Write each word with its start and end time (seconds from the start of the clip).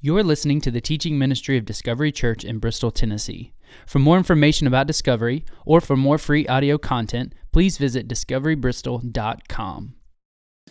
You're 0.00 0.22
listening 0.22 0.60
to 0.60 0.70
the 0.70 0.80
teaching 0.80 1.18
ministry 1.18 1.58
of 1.58 1.64
Discovery 1.64 2.12
Church 2.12 2.44
in 2.44 2.60
Bristol, 2.60 2.92
Tennessee. 2.92 3.52
For 3.84 3.98
more 3.98 4.16
information 4.16 4.68
about 4.68 4.86
Discovery 4.86 5.44
or 5.66 5.80
for 5.80 5.96
more 5.96 6.18
free 6.18 6.46
audio 6.46 6.78
content, 6.78 7.34
please 7.50 7.78
visit 7.78 8.06
discoverybristol.com. 8.06 9.94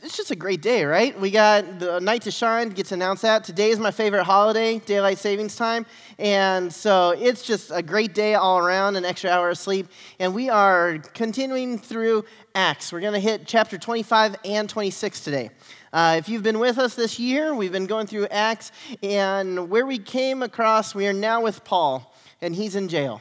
It's 0.01 0.15
just 0.15 0.31
a 0.31 0.35
great 0.35 0.61
day, 0.61 0.85
right? 0.85 1.19
We 1.19 1.31
got 1.31 1.79
the 1.79 1.99
night 1.99 2.21
to 2.21 2.31
shine 2.31 2.69
gets 2.69 2.93
announced 2.93 3.23
that 3.23 3.43
today 3.43 3.71
is 3.71 3.79
my 3.79 3.91
favorite 3.91 4.23
holiday, 4.23 4.79
daylight 4.79 5.17
savings 5.17 5.55
time, 5.57 5.85
and 6.19 6.71
so 6.71 7.09
it's 7.17 7.43
just 7.43 7.71
a 7.73 7.81
great 7.81 8.13
day 8.13 8.35
all 8.35 8.59
around. 8.59 8.95
An 8.95 9.03
extra 9.03 9.29
hour 9.29 9.49
of 9.49 9.57
sleep, 9.57 9.87
and 10.19 10.33
we 10.33 10.49
are 10.49 10.99
continuing 11.13 11.77
through 11.77 12.23
Acts. 12.55 12.93
We're 12.93 13.01
going 13.01 13.13
to 13.13 13.19
hit 13.19 13.45
chapter 13.45 13.77
25 13.77 14.35
and 14.45 14.69
26 14.69 15.23
today. 15.23 15.49
Uh, 15.97 16.13
if 16.15 16.29
you've 16.29 16.43
been 16.43 16.59
with 16.59 16.77
us 16.77 16.93
this 16.93 17.17
year, 17.17 17.55
we've 17.55 17.71
been 17.71 17.87
going 17.87 18.05
through 18.05 18.27
Acts, 18.27 18.71
and 19.01 19.67
where 19.67 19.83
we 19.83 19.97
came 19.97 20.43
across, 20.43 20.93
we 20.93 21.07
are 21.07 21.13
now 21.13 21.41
with 21.41 21.63
Paul, 21.63 22.15
and 22.39 22.53
he's 22.53 22.75
in 22.75 22.87
jail. 22.87 23.19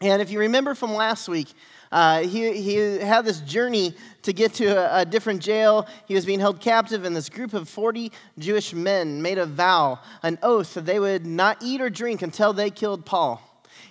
And 0.00 0.20
if 0.20 0.28
you 0.28 0.40
remember 0.40 0.74
from 0.74 0.92
last 0.92 1.28
week, 1.28 1.52
uh, 1.92 2.22
he, 2.22 2.60
he 2.60 2.74
had 2.74 3.24
this 3.24 3.38
journey 3.42 3.94
to 4.22 4.32
get 4.32 4.54
to 4.54 4.66
a, 4.66 5.02
a, 5.02 5.04
different 5.04 5.40
jail. 5.40 5.86
He 6.08 6.16
was 6.16 6.26
being 6.26 6.40
held 6.40 6.58
captive, 6.58 7.04
and 7.04 7.14
this 7.14 7.28
group 7.28 7.54
of 7.54 7.68
40 7.68 8.10
Jewish 8.40 8.74
men 8.74 9.22
made 9.22 9.38
a 9.38 9.46
vow, 9.46 10.00
an 10.24 10.40
oath, 10.42 10.74
that 10.74 10.86
they 10.86 10.98
would 10.98 11.24
not 11.24 11.58
eat 11.62 11.80
or 11.80 11.90
drink 11.90 12.22
until 12.22 12.52
they 12.52 12.70
killed 12.70 13.06
Paul. 13.06 13.40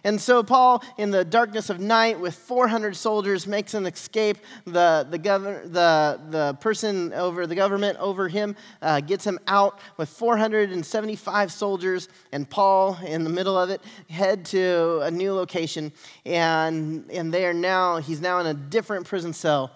And 0.04 0.20
so 0.20 0.44
Paul, 0.44 0.84
in 0.98 1.12
the 1.12 1.24
darkness 1.24 1.70
of 1.70 1.80
night, 1.80 2.20
with 2.20 2.36
400 2.36 2.96
soldiers, 2.96 3.48
makes 3.48 3.74
an 3.74 3.86
escape. 3.86 4.38
The, 4.66 5.08
the, 5.10 5.18
the, 5.18 6.20
the 6.30 6.58
person 6.60 7.14
over 7.14 7.48
the 7.48 7.56
government 7.56 7.98
over 8.00 8.28
him 8.28 8.56
uh, 8.82 9.00
gets 9.00 9.26
him 9.26 9.40
out 9.48 9.80
with 9.98 10.10
475 10.10 11.52
soldiers, 11.52 12.10
and 12.34 12.50
Paul, 12.50 12.98
in 13.06 13.24
the 13.24 13.30
middle 13.30 13.58
of 13.58 13.70
it, 13.70 13.82
head 14.10 14.44
to 14.46 15.00
a 15.04 15.12
new 15.12 15.34
location. 15.34 15.94
And, 16.26 17.10
and 17.10 17.34
they 17.34 17.46
are 17.46 17.54
now, 17.54 17.98
he's 17.98 18.20
now 18.20 18.40
in 18.40 18.48
a 18.48 18.54
different 18.54 19.08
prison 19.08 19.32
cell. 19.32 19.72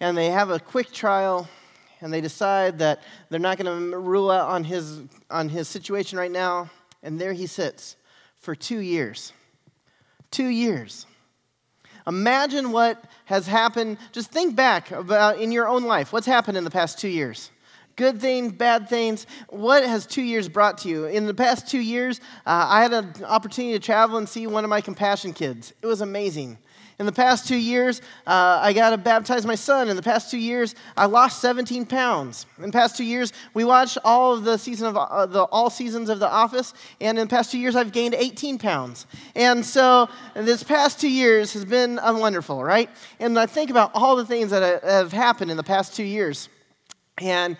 And 0.00 0.18
they 0.18 0.30
have 0.30 0.50
a 0.50 0.58
quick 0.58 0.90
trial 0.90 1.48
and 2.00 2.12
they 2.12 2.20
decide 2.20 2.80
that 2.80 3.02
they're 3.30 3.40
not 3.40 3.56
going 3.56 3.90
to 3.90 3.96
rule 3.96 4.30
out 4.30 4.50
on 4.50 4.64
his, 4.64 5.00
on 5.30 5.48
his 5.48 5.68
situation 5.68 6.18
right 6.18 6.30
now. 6.30 6.68
And 7.02 7.18
there 7.18 7.32
he 7.32 7.46
sits 7.46 7.96
for 8.38 8.54
two 8.54 8.80
years. 8.80 9.32
Two 10.34 10.48
years. 10.48 11.06
Imagine 12.08 12.72
what 12.72 13.04
has 13.26 13.46
happened. 13.46 13.98
Just 14.10 14.32
think 14.32 14.56
back 14.56 14.90
about 14.90 15.38
in 15.38 15.52
your 15.52 15.68
own 15.68 15.84
life. 15.84 16.12
What's 16.12 16.26
happened 16.26 16.56
in 16.56 16.64
the 16.64 16.70
past 16.70 16.98
two 16.98 17.06
years? 17.06 17.52
Good 17.94 18.20
things, 18.20 18.52
bad 18.52 18.88
things. 18.88 19.28
What 19.48 19.84
has 19.84 20.06
two 20.06 20.22
years 20.22 20.48
brought 20.48 20.78
to 20.78 20.88
you? 20.88 21.04
In 21.04 21.26
the 21.26 21.34
past 21.34 21.68
two 21.68 21.78
years, 21.78 22.18
uh, 22.46 22.66
I 22.68 22.82
had 22.82 22.92
an 22.92 23.24
opportunity 23.24 23.74
to 23.74 23.78
travel 23.78 24.18
and 24.18 24.28
see 24.28 24.48
one 24.48 24.64
of 24.64 24.70
my 24.70 24.80
compassion 24.80 25.32
kids. 25.32 25.72
It 25.80 25.86
was 25.86 26.00
amazing. 26.00 26.58
In 26.98 27.06
the 27.06 27.12
past 27.12 27.48
two 27.48 27.56
years, 27.56 28.00
uh, 28.26 28.60
I 28.62 28.72
got 28.72 28.90
to 28.90 28.96
baptize 28.96 29.44
my 29.44 29.56
son. 29.56 29.88
In 29.88 29.96
the 29.96 30.02
past 30.02 30.30
two 30.30 30.38
years, 30.38 30.76
I 30.96 31.06
lost 31.06 31.40
17 31.40 31.86
pounds. 31.86 32.46
In 32.56 32.66
the 32.66 32.72
past 32.72 32.96
two 32.96 33.04
years, 33.04 33.32
we 33.52 33.64
watched 33.64 33.98
all 34.04 34.34
of 34.34 34.44
the 34.44 34.56
season 34.56 34.86
of 34.86 34.96
uh, 34.96 35.26
the 35.26 35.42
all 35.44 35.70
seasons 35.70 36.08
of 36.08 36.20
The 36.20 36.30
Office, 36.30 36.72
and 37.00 37.18
in 37.18 37.26
the 37.26 37.30
past 37.30 37.50
two 37.50 37.58
years, 37.58 37.74
I've 37.74 37.90
gained 37.90 38.14
18 38.14 38.58
pounds. 38.58 39.06
And 39.34 39.64
so, 39.64 40.08
this 40.34 40.62
past 40.62 41.00
two 41.00 41.10
years 41.10 41.52
has 41.54 41.64
been 41.64 41.98
wonderful, 42.02 42.62
right? 42.62 42.88
And 43.18 43.38
I 43.38 43.46
think 43.46 43.70
about 43.70 43.90
all 43.94 44.14
the 44.14 44.26
things 44.26 44.50
that 44.50 44.84
have 44.84 45.12
happened 45.12 45.50
in 45.50 45.56
the 45.56 45.64
past 45.64 45.96
two 45.96 46.04
years, 46.04 46.48
and 47.18 47.56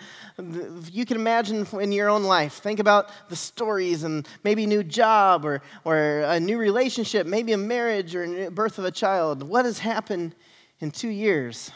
you 0.91 1.05
can 1.05 1.17
imagine 1.17 1.65
in 1.79 1.91
your 1.91 2.09
own 2.09 2.23
life. 2.23 2.55
Think 2.55 2.79
about 2.79 3.09
the 3.29 3.35
stories 3.35 4.03
and 4.03 4.27
maybe 4.43 4.65
a 4.65 4.67
new 4.67 4.83
job 4.83 5.45
or, 5.45 5.61
or 5.85 6.21
a 6.21 6.39
new 6.39 6.57
relationship, 6.57 7.25
maybe 7.25 7.53
a 7.53 7.57
marriage 7.57 8.15
or 8.15 8.47
a 8.47 8.51
birth 8.51 8.77
of 8.79 8.85
a 8.85 8.91
child. 8.91 9.43
What 9.43 9.65
has 9.65 9.79
happened 9.79 10.35
in 10.79 10.91
two 10.91 11.09
years? 11.09 11.71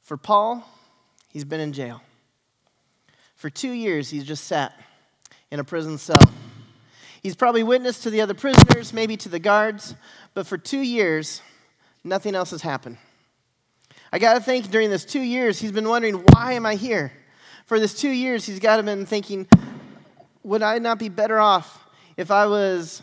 For 0.00 0.16
Paul, 0.16 0.64
he's 1.28 1.44
been 1.44 1.58
in 1.58 1.72
jail. 1.72 2.02
For 3.34 3.50
two 3.50 3.72
years, 3.72 4.08
he's 4.08 4.24
just 4.24 4.44
sat 4.44 4.72
in 5.50 5.58
a 5.58 5.64
prison 5.64 5.98
cell. 5.98 6.22
He's 7.22 7.34
probably 7.34 7.64
witnessed 7.64 8.04
to 8.04 8.10
the 8.10 8.20
other 8.20 8.34
prisoners, 8.34 8.92
maybe 8.92 9.16
to 9.16 9.28
the 9.28 9.40
guards, 9.40 9.96
but 10.34 10.46
for 10.46 10.56
two 10.56 10.80
years, 10.80 11.42
nothing 12.04 12.36
else 12.36 12.52
has 12.52 12.62
happened. 12.62 12.98
I 14.16 14.18
got 14.18 14.34
to 14.34 14.40
think 14.40 14.70
during 14.70 14.88
this 14.88 15.04
two 15.04 15.20
years, 15.20 15.60
he's 15.60 15.72
been 15.72 15.88
wondering, 15.88 16.24
why 16.32 16.54
am 16.54 16.64
I 16.64 16.74
here? 16.74 17.12
for 17.66 17.80
this 17.80 17.94
two 17.94 18.10
years, 18.10 18.46
he's 18.46 18.60
got 18.60 18.76
to 18.76 18.82
been 18.82 19.04
thinking, 19.04 19.46
would 20.42 20.62
I 20.62 20.78
not 20.78 20.98
be 20.98 21.08
better 21.08 21.38
off 21.38 21.84
if 22.16 22.30
I 22.30 22.46
was 22.46 23.02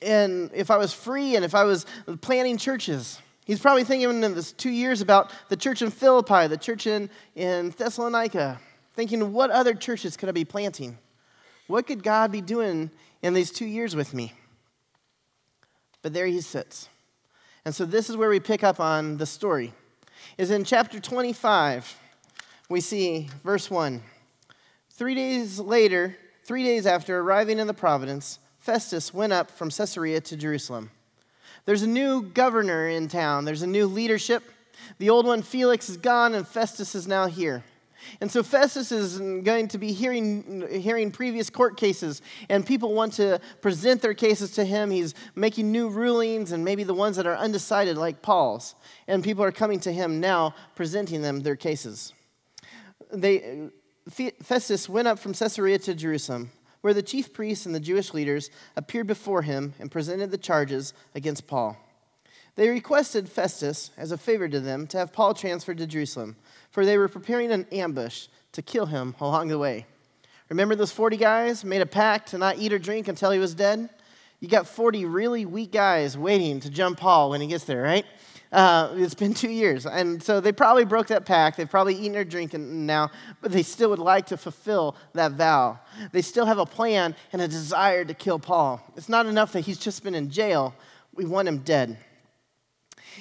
in, 0.00 0.50
if 0.54 0.70
I 0.70 0.76
was 0.76 0.94
free 0.94 1.34
and 1.34 1.44
if 1.44 1.54
I 1.54 1.64
was 1.64 1.84
planning 2.20 2.56
churches? 2.56 3.20
He's 3.44 3.60
probably 3.60 3.84
thinking 3.84 4.22
in 4.22 4.34
this 4.34 4.52
two 4.52 4.70
years 4.70 5.00
about 5.00 5.32
the 5.48 5.56
church 5.56 5.82
in 5.82 5.90
Philippi, 5.90 6.46
the 6.46 6.56
church 6.56 6.86
in, 6.86 7.10
in 7.34 7.70
Thessalonica, 7.70 8.60
thinking, 8.94 9.32
what 9.32 9.50
other 9.50 9.74
churches 9.74 10.16
could 10.16 10.28
I 10.28 10.32
be 10.32 10.44
planting? 10.44 10.98
What 11.66 11.86
could 11.86 12.02
God 12.02 12.30
be 12.30 12.40
doing 12.40 12.90
in 13.22 13.34
these 13.34 13.50
two 13.50 13.66
years 13.66 13.96
with 13.96 14.14
me? 14.14 14.32
But 16.02 16.14
there 16.14 16.26
he 16.26 16.40
sits. 16.40 16.88
And 17.64 17.74
so 17.74 17.84
this 17.84 18.08
is 18.08 18.16
where 18.16 18.30
we 18.30 18.38
pick 18.38 18.62
up 18.62 18.78
on 18.78 19.16
the 19.16 19.26
story. 19.26 19.74
Is 20.38 20.50
in 20.50 20.64
chapter 20.64 21.00
25 21.00 22.00
we 22.68 22.80
see 22.80 23.28
verse 23.44 23.70
1. 23.70 24.02
Three 24.90 25.14
days 25.14 25.60
later, 25.60 26.16
three 26.44 26.64
days 26.64 26.86
after 26.86 27.18
arriving 27.18 27.58
in 27.58 27.66
the 27.66 27.74
province, 27.74 28.38
Festus 28.58 29.14
went 29.14 29.32
up 29.32 29.50
from 29.50 29.70
Caesarea 29.70 30.20
to 30.22 30.36
Jerusalem. 30.36 30.90
There's 31.64 31.82
a 31.82 31.88
new 31.88 32.22
governor 32.22 32.88
in 32.88 33.08
town, 33.08 33.44
there's 33.44 33.62
a 33.62 33.66
new 33.66 33.86
leadership. 33.86 34.42
The 34.98 35.10
old 35.10 35.26
one, 35.26 35.42
Felix, 35.42 35.88
is 35.88 35.96
gone, 35.96 36.34
and 36.34 36.46
Festus 36.46 36.94
is 36.94 37.06
now 37.06 37.26
here. 37.26 37.62
And 38.20 38.30
so 38.30 38.42
Festus 38.42 38.92
is 38.92 39.18
going 39.18 39.68
to 39.68 39.78
be 39.78 39.92
hearing, 39.92 40.66
hearing 40.70 41.10
previous 41.10 41.50
court 41.50 41.76
cases, 41.76 42.22
and 42.48 42.66
people 42.66 42.94
want 42.94 43.14
to 43.14 43.40
present 43.60 44.02
their 44.02 44.14
cases 44.14 44.52
to 44.52 44.64
him. 44.64 44.90
He's 44.90 45.14
making 45.34 45.72
new 45.72 45.88
rulings, 45.88 46.52
and 46.52 46.64
maybe 46.64 46.84
the 46.84 46.94
ones 46.94 47.16
that 47.16 47.26
are 47.26 47.36
undecided, 47.36 47.96
like 47.96 48.22
Paul's. 48.22 48.74
And 49.08 49.22
people 49.22 49.44
are 49.44 49.52
coming 49.52 49.80
to 49.80 49.92
him 49.92 50.20
now, 50.20 50.54
presenting 50.74 51.22
them 51.22 51.40
their 51.40 51.56
cases 51.56 52.12
they, 53.12 53.68
Festus 54.42 54.88
went 54.88 55.08
up 55.08 55.18
from 55.18 55.34
Caesarea 55.34 55.78
to 55.80 55.94
Jerusalem, 55.94 56.50
where 56.80 56.94
the 56.94 57.02
chief 57.02 57.32
priests 57.32 57.66
and 57.66 57.74
the 57.74 57.80
Jewish 57.80 58.14
leaders 58.14 58.50
appeared 58.76 59.06
before 59.06 59.42
him 59.42 59.74
and 59.78 59.90
presented 59.90 60.30
the 60.30 60.38
charges 60.38 60.94
against 61.14 61.46
Paul. 61.46 61.76
They 62.54 62.68
requested 62.68 63.28
Festus, 63.28 63.90
as 63.98 64.12
a 64.12 64.18
favor 64.18 64.48
to 64.48 64.60
them, 64.60 64.86
to 64.88 64.98
have 64.98 65.12
Paul 65.12 65.34
transferred 65.34 65.78
to 65.78 65.86
Jerusalem, 65.86 66.36
for 66.76 66.84
they 66.84 66.98
were 66.98 67.08
preparing 67.08 67.50
an 67.52 67.66
ambush 67.72 68.26
to 68.52 68.60
kill 68.60 68.84
him 68.84 69.14
along 69.18 69.48
the 69.48 69.56
way. 69.56 69.86
Remember 70.50 70.74
those 70.74 70.92
40 70.92 71.16
guys 71.16 71.64
made 71.64 71.80
a 71.80 71.86
pact 71.86 72.28
to 72.28 72.38
not 72.38 72.58
eat 72.58 72.70
or 72.70 72.78
drink 72.78 73.08
until 73.08 73.30
he 73.30 73.38
was 73.38 73.54
dead? 73.54 73.88
You 74.40 74.48
got 74.48 74.68
40 74.68 75.06
really 75.06 75.46
weak 75.46 75.72
guys 75.72 76.18
waiting 76.18 76.60
to 76.60 76.68
jump 76.68 76.98
Paul 76.98 77.30
when 77.30 77.40
he 77.40 77.46
gets 77.46 77.64
there, 77.64 77.80
right? 77.80 78.04
Uh, 78.52 78.92
it's 78.96 79.14
been 79.14 79.32
two 79.32 79.48
years. 79.48 79.86
And 79.86 80.22
so 80.22 80.38
they 80.38 80.52
probably 80.52 80.84
broke 80.84 81.06
that 81.06 81.24
pact. 81.24 81.56
They've 81.56 81.70
probably 81.70 81.94
eaten 81.94 82.14
or 82.14 82.24
drinking 82.24 82.84
now, 82.84 83.10
but 83.40 83.52
they 83.52 83.62
still 83.62 83.88
would 83.88 83.98
like 83.98 84.26
to 84.26 84.36
fulfill 84.36 84.96
that 85.14 85.32
vow. 85.32 85.80
They 86.12 86.20
still 86.20 86.44
have 86.44 86.58
a 86.58 86.66
plan 86.66 87.16
and 87.32 87.40
a 87.40 87.48
desire 87.48 88.04
to 88.04 88.12
kill 88.12 88.38
Paul. 88.38 88.82
It's 88.98 89.08
not 89.08 89.24
enough 89.24 89.52
that 89.52 89.60
he's 89.60 89.78
just 89.78 90.04
been 90.04 90.14
in 90.14 90.28
jail, 90.28 90.74
we 91.14 91.24
want 91.24 91.48
him 91.48 91.60
dead. 91.60 91.96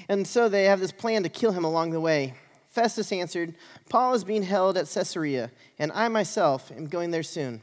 And 0.09 0.27
so 0.27 0.49
they 0.49 0.65
have 0.65 0.81
this 0.81 0.91
plan 0.91 1.23
to 1.23 1.29
kill 1.29 1.53
him 1.53 1.63
along 1.63 1.91
the 1.91 2.01
way. 2.01 2.33
Festus 2.75 3.13
answered, 3.13 3.55
Paul 3.87 4.13
is 4.15 4.25
being 4.25 4.43
held 4.43 4.77
at 4.77 4.89
Caesarea, 4.89 5.49
and 5.79 5.93
I 5.93 6.09
myself 6.09 6.73
am 6.75 6.87
going 6.87 7.09
there 7.09 7.23
soon. 7.23 7.61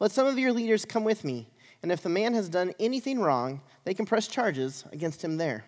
Let 0.00 0.10
some 0.10 0.26
of 0.26 0.38
your 0.38 0.54
leaders 0.54 0.86
come 0.86 1.04
with 1.04 1.22
me, 1.22 1.50
and 1.82 1.92
if 1.92 2.00
the 2.00 2.08
man 2.08 2.32
has 2.32 2.48
done 2.48 2.72
anything 2.80 3.20
wrong, 3.20 3.60
they 3.84 3.92
can 3.92 4.06
press 4.06 4.26
charges 4.26 4.84
against 4.90 5.22
him 5.22 5.36
there. 5.36 5.66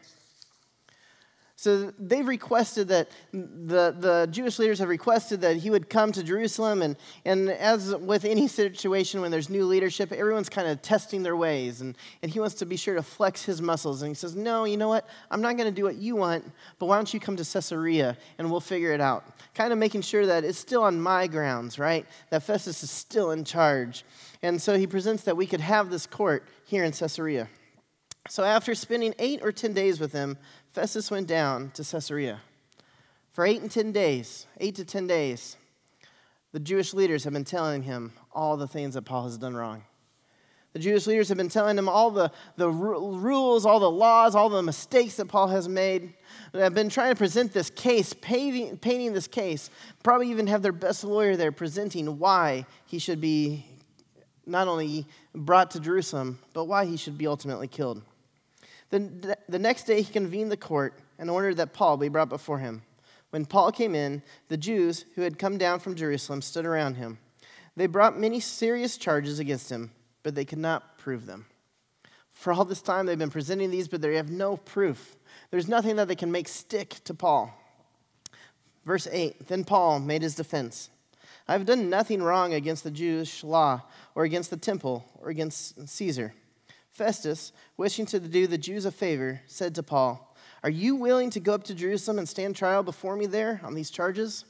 So 1.59 1.91
they've 1.99 2.27
requested 2.27 2.89
that, 2.89 3.09
the, 3.33 3.97
the 3.99 4.29
Jewish 4.31 4.59
leaders 4.59 4.79
have 4.79 4.91
requested 4.91 5.41
that 5.41 5.57
he 5.57 5.71
would 5.71 5.89
come 5.89 6.13
to 6.13 6.23
Jerusalem. 6.23 6.83
And, 6.83 6.97
and 7.25 7.49
as 7.49 7.97
with 7.97 8.27
any 8.27 8.47
situation 8.47 9.23
when 9.23 9.31
there's 9.31 9.49
new 9.49 9.65
leadership, 9.65 10.13
everyone's 10.13 10.51
kind 10.51 10.69
of 10.69 10.83
testing 10.83 11.23
their 11.23 11.35
ways. 11.35 11.81
And, 11.81 11.97
and 12.21 12.31
he 12.31 12.41
wants 12.41 12.57
to 12.57 12.67
be 12.67 12.77
sure 12.77 12.95
to 12.95 13.03
flex 13.03 13.43
his 13.43 13.63
muscles. 13.63 14.03
And 14.03 14.11
he 14.11 14.15
says, 14.15 14.37
No, 14.37 14.65
you 14.65 14.77
know 14.77 14.89
what? 14.89 15.09
I'm 15.31 15.41
not 15.41 15.57
going 15.57 15.69
to 15.69 15.75
do 15.75 15.85
what 15.85 15.97
you 15.97 16.15
want, 16.15 16.45
but 16.79 16.87
why 16.87 16.97
don't 16.97 17.13
you 17.15 17.21
come 17.21 17.37
to 17.37 17.45
Caesarea 17.45 18.19
and 18.37 18.51
we'll 18.51 18.61
figure 18.61 18.93
it 18.93 19.01
out? 19.01 19.25
Kind 19.55 19.73
of 19.73 19.79
making 19.79 20.03
sure 20.03 20.27
that 20.27 20.45
it's 20.45 20.59
still 20.59 20.83
on 20.83 21.01
my 21.01 21.27
grounds, 21.27 21.79
right? 21.79 22.05
That 22.29 22.43
Festus 22.43 22.83
is 22.83 22.91
still 22.91 23.31
in 23.31 23.45
charge. 23.45 24.05
And 24.43 24.61
so 24.61 24.77
he 24.77 24.87
presents 24.87 25.23
that 25.23 25.39
we 25.39 25.47
could 25.47 25.63
have 25.63 25.89
this 25.89 26.07
court 26.07 26.47
here 26.67 26.85
in 26.85 26.93
Caesarea. 26.93 27.49
So 28.29 28.43
after 28.43 28.75
spending 28.75 29.15
eight 29.19 29.41
or 29.43 29.53
ten 29.53 29.73
days 29.73 30.01
with 30.01 30.13
him, 30.13 30.37
Festus 30.77 31.11
went 31.11 31.27
down 31.27 31.71
to 31.71 31.83
Caesarea. 31.83 32.43
For 33.33 33.47
eight 33.47 33.63
and 33.63 33.71
ten 33.71 33.93
days, 33.93 34.47
eight 34.61 34.75
to 34.75 34.85
ten 34.85 35.07
days, 35.07 35.57
the 36.53 36.61
Jewish 36.61 36.93
leaders 36.93 37.25
have 37.25 37.33
been 37.33 37.45
telling 37.45 37.83
him 37.83 38.13
all 38.31 38.59
the 38.59 38.69
things 38.69 38.93
that 38.93 39.07
Paul 39.07 39.25
has 39.25 39.39
done 39.39 39.57
wrong. 39.57 39.85
The 40.75 40.79
Jewish 40.79 41.07
leaders 41.07 41.31
have 41.31 41.39
been 41.39 41.49
telling 41.49 41.79
him 41.79 41.89
all 41.89 42.11
the, 42.11 42.31
the 42.57 42.69
rules, 42.69 43.65
all 43.65 43.81
the 43.81 43.91
laws, 43.91 44.35
all 44.35 44.51
the 44.51 44.63
mistakes 44.63 45.17
that 45.17 45.29
Paul 45.29 45.49
has 45.49 45.67
made. 45.67 46.13
They 46.53 46.61
have 46.61 46.75
been 46.75 46.91
trying 46.91 47.13
to 47.13 47.17
present 47.17 47.55
this 47.55 47.71
case, 47.71 48.13
painting, 48.13 48.77
painting 48.77 49.15
this 49.15 49.29
case, 49.29 49.71
probably 50.03 50.29
even 50.29 50.47
have 50.47 50.61
their 50.61 50.73
best 50.73 51.05
lawyer 51.05 51.37
there 51.37 51.53
presenting 51.53 52.19
why 52.19 52.67
he 52.85 52.99
should 52.99 53.23
be 53.23 53.65
not 54.45 54.69
only 54.69 55.07
brought 55.35 55.71
to 55.71 55.81
Jerusalem, 55.81 56.39
but 56.53 56.65
why 56.65 56.85
he 56.85 56.99
should 56.99 57.17
be 57.17 57.27
ultimately 57.27 57.67
killed. 57.67 58.03
The, 58.91 59.37
the 59.49 59.59
next 59.59 59.85
day, 59.85 60.03
he 60.03 60.13
convened 60.13 60.53
the 60.53 60.57
court 60.57 60.99
and 61.19 61.29
ordered 61.29 61.57
that 61.57 61.73
Paul 61.73 61.97
be 61.97 62.09
brought 62.09 62.29
before 62.29 62.59
him. 62.59 62.83
When 63.31 63.45
Paul 63.45 63.73
came 63.73 63.95
in, 63.95 64.23
the 64.49 64.57
Jews 64.57 65.05
who 65.15 65.23
had 65.23 65.39
come 65.39 65.59
down 65.59 65.81
from 65.81 65.97
Jerusalem 65.97 66.43
stood 66.43 66.65
around 66.65 66.95
him. 66.95 67.19
They 67.77 67.87
brought 67.87 68.19
many 68.19 68.41
serious 68.41 68.97
charges 68.97 69.39
against 69.39 69.71
him 69.71 69.91
but 70.27 70.35
they 70.35 70.45
could 70.45 70.59
not 70.59 70.99
prove 70.99 71.25
them. 71.25 71.47
For 72.33 72.53
all 72.53 72.65
this 72.65 72.83
time, 72.83 73.07
they've 73.07 73.17
been 73.17 73.31
presenting 73.31 73.71
these, 73.71 73.87
but 73.87 74.03
they 74.03 74.17
have 74.17 74.29
no 74.29 74.57
proof. 74.57 75.15
There's 75.53 75.69
nothing 75.69 75.95
that 75.95 76.09
they 76.09 76.17
can 76.17 76.33
make 76.33 76.49
stick 76.49 76.97
to 77.05 77.15
Paul. 77.15 77.55
Verse 78.85 79.07
8 79.07 79.47
Then 79.47 79.63
Paul 79.63 80.01
made 80.01 80.23
his 80.23 80.35
defense 80.35 80.91
I 81.47 81.53
have 81.53 81.65
done 81.65 81.89
nothing 81.89 82.25
wrong 82.25 82.55
against 82.55 82.83
the 82.83 82.91
Jewish 82.91 83.45
law, 83.45 83.83
or 84.17 84.25
against 84.25 84.51
the 84.51 84.57
temple, 84.57 85.05
or 85.21 85.29
against 85.29 85.89
Caesar. 85.89 86.35
Festus, 86.97 87.53
wishing 87.77 88.07
to 88.07 88.19
do 88.19 88.47
the 88.47 88.57
Jews 88.57 88.87
a 88.87 88.91
favor, 88.91 89.43
said 89.47 89.75
to 89.75 89.83
Paul, 89.83 90.35
Are 90.63 90.71
you 90.71 90.97
willing 90.97 91.29
to 91.29 91.41
go 91.41 91.53
up 91.53 91.65
to 91.65 91.75
Jerusalem 91.75 92.19
and 92.19 92.27
stand 92.27 92.57
trial 92.57 92.83
before 92.83 93.17
me 93.17 93.27
there 93.27 93.61
on 93.63 93.75
these 93.75 93.91
charges? 93.91 94.47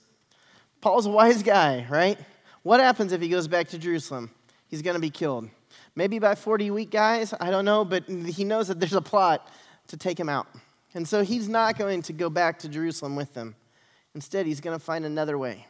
Paul's 0.81 1.07
a 1.07 1.11
wise 1.11 1.43
guy, 1.43 1.85
right? 1.91 2.17
What 2.63 2.79
happens 2.79 3.11
if 3.11 3.21
he 3.21 3.29
goes 3.29 3.49
back 3.49 3.67
to 3.71 3.79
Jerusalem? 3.79 4.31
He's 4.69 4.81
going 4.81 4.95
to 4.95 5.01
be 5.01 5.11
killed. 5.11 5.51
Maybe 5.97 6.21
by 6.21 6.37
40 6.37 6.71
weak 6.71 6.91
guys, 6.91 7.35
I 7.41 7.51
don't 7.51 7.65
know, 7.65 7.85
but 7.85 8.05
he 8.05 8.45
knows 8.45 8.69
that 8.69 8.79
there's 8.79 8.93
a 8.93 9.03
plot 9.03 9.51
to 9.89 9.97
take 9.97 10.19
him 10.19 10.29
out. 10.29 10.47
And 10.95 11.07
so 11.07 11.25
he's 11.25 11.49
not 11.49 11.77
going 11.77 12.03
to 12.03 12.13
go 12.13 12.31
back 12.31 12.61
to 12.61 12.69
Jerusalem 12.69 13.17
with 13.17 13.35
them. 13.35 13.57
Instead, 14.15 14.47
he's 14.47 14.61
going 14.61 14.79
to 14.79 14.85
find 14.85 15.05
another 15.05 15.37
way. 15.37 15.67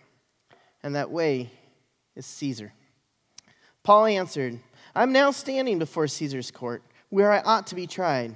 And 0.82 0.94
that 0.94 1.10
way 1.10 1.50
is 2.14 2.26
Caesar. 2.26 2.74
Paul 3.82 4.04
answered, 4.04 4.60
I'm 4.96 5.12
now 5.12 5.30
standing 5.30 5.78
before 5.78 6.08
Caesar's 6.08 6.50
court, 6.50 6.82
where 7.10 7.30
I 7.30 7.40
ought 7.40 7.66
to 7.66 7.74
be 7.74 7.86
tried. 7.86 8.34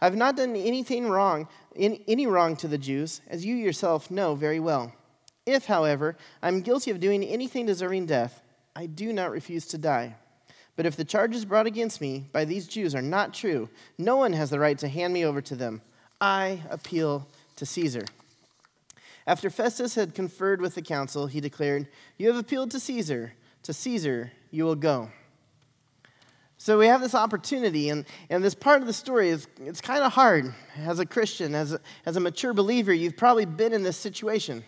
I've 0.00 0.14
not 0.14 0.36
done 0.36 0.54
anything 0.54 1.08
wrong, 1.08 1.48
any 1.76 2.24
wrong 2.24 2.54
to 2.58 2.68
the 2.68 2.78
Jews, 2.78 3.20
as 3.26 3.44
you 3.44 3.56
yourself 3.56 4.08
know 4.08 4.36
very 4.36 4.60
well. 4.60 4.92
If, 5.44 5.66
however, 5.66 6.16
I'm 6.40 6.60
guilty 6.60 6.92
of 6.92 7.00
doing 7.00 7.24
anything 7.24 7.66
deserving 7.66 8.06
death, 8.06 8.42
I 8.76 8.86
do 8.86 9.12
not 9.12 9.32
refuse 9.32 9.66
to 9.66 9.78
die. 9.78 10.14
But 10.76 10.86
if 10.86 10.94
the 10.94 11.04
charges 11.04 11.44
brought 11.44 11.66
against 11.66 12.00
me 12.00 12.26
by 12.30 12.44
these 12.44 12.68
Jews 12.68 12.94
are 12.94 13.02
not 13.02 13.34
true, 13.34 13.68
no 13.98 14.14
one 14.14 14.34
has 14.34 14.50
the 14.50 14.60
right 14.60 14.78
to 14.78 14.86
hand 14.86 15.12
me 15.12 15.24
over 15.24 15.40
to 15.40 15.56
them. 15.56 15.82
I 16.20 16.62
appeal 16.70 17.26
to 17.56 17.66
Caesar. 17.66 18.04
After 19.26 19.50
Festus 19.50 19.96
had 19.96 20.14
conferred 20.14 20.60
with 20.60 20.76
the 20.76 20.82
council, 20.82 21.26
he 21.26 21.40
declared, 21.40 21.88
You 22.18 22.28
have 22.28 22.36
appealed 22.36 22.70
to 22.70 22.78
Caesar. 22.78 23.32
To 23.64 23.72
Caesar 23.72 24.30
you 24.52 24.62
will 24.62 24.76
go. 24.76 25.10
So 26.60 26.76
we 26.76 26.86
have 26.86 27.00
this 27.00 27.14
opportunity, 27.14 27.88
and, 27.88 28.04
and 28.30 28.42
this 28.42 28.54
part 28.54 28.80
of 28.80 28.88
the 28.88 28.92
story 28.92 29.28
is 29.28 29.46
it's 29.64 29.80
kind 29.80 30.02
of 30.02 30.12
hard 30.12 30.52
as 30.76 30.98
a 30.98 31.06
Christian, 31.06 31.54
as 31.54 31.72
a, 31.72 31.80
as 32.04 32.16
a 32.16 32.20
mature 32.20 32.52
believer. 32.52 32.92
You've 32.92 33.16
probably 33.16 33.44
been 33.44 33.72
in 33.72 33.84
this 33.84 33.96
situation 33.96 34.64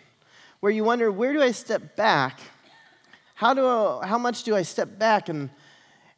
where 0.60 0.70
you 0.70 0.84
wonder, 0.84 1.10
where 1.10 1.32
do 1.32 1.42
I 1.42 1.50
step 1.50 1.96
back? 1.96 2.38
How, 3.34 3.54
do 3.54 3.66
I, 3.66 4.06
how 4.06 4.18
much 4.18 4.44
do 4.44 4.54
I 4.54 4.62
step 4.62 4.98
back 4.98 5.28
and 5.28 5.50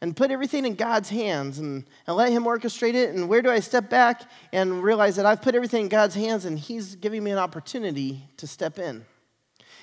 and 0.02 0.16
put 0.16 0.32
everything 0.32 0.66
in 0.66 0.74
God's 0.74 1.08
hands 1.08 1.60
and, 1.60 1.84
and 2.08 2.16
let 2.16 2.32
Him 2.32 2.42
orchestrate 2.42 2.94
it? 2.94 3.14
And 3.14 3.28
where 3.28 3.40
do 3.40 3.50
I 3.50 3.60
step 3.60 3.88
back 3.88 4.28
and 4.52 4.82
realize 4.82 5.14
that 5.14 5.24
I've 5.24 5.40
put 5.40 5.54
everything 5.54 5.82
in 5.82 5.88
God's 5.88 6.16
hands 6.16 6.44
and 6.44 6.58
He's 6.58 6.96
giving 6.96 7.22
me 7.22 7.30
an 7.30 7.38
opportunity 7.38 8.28
to 8.38 8.48
step 8.48 8.80
in? 8.80 9.06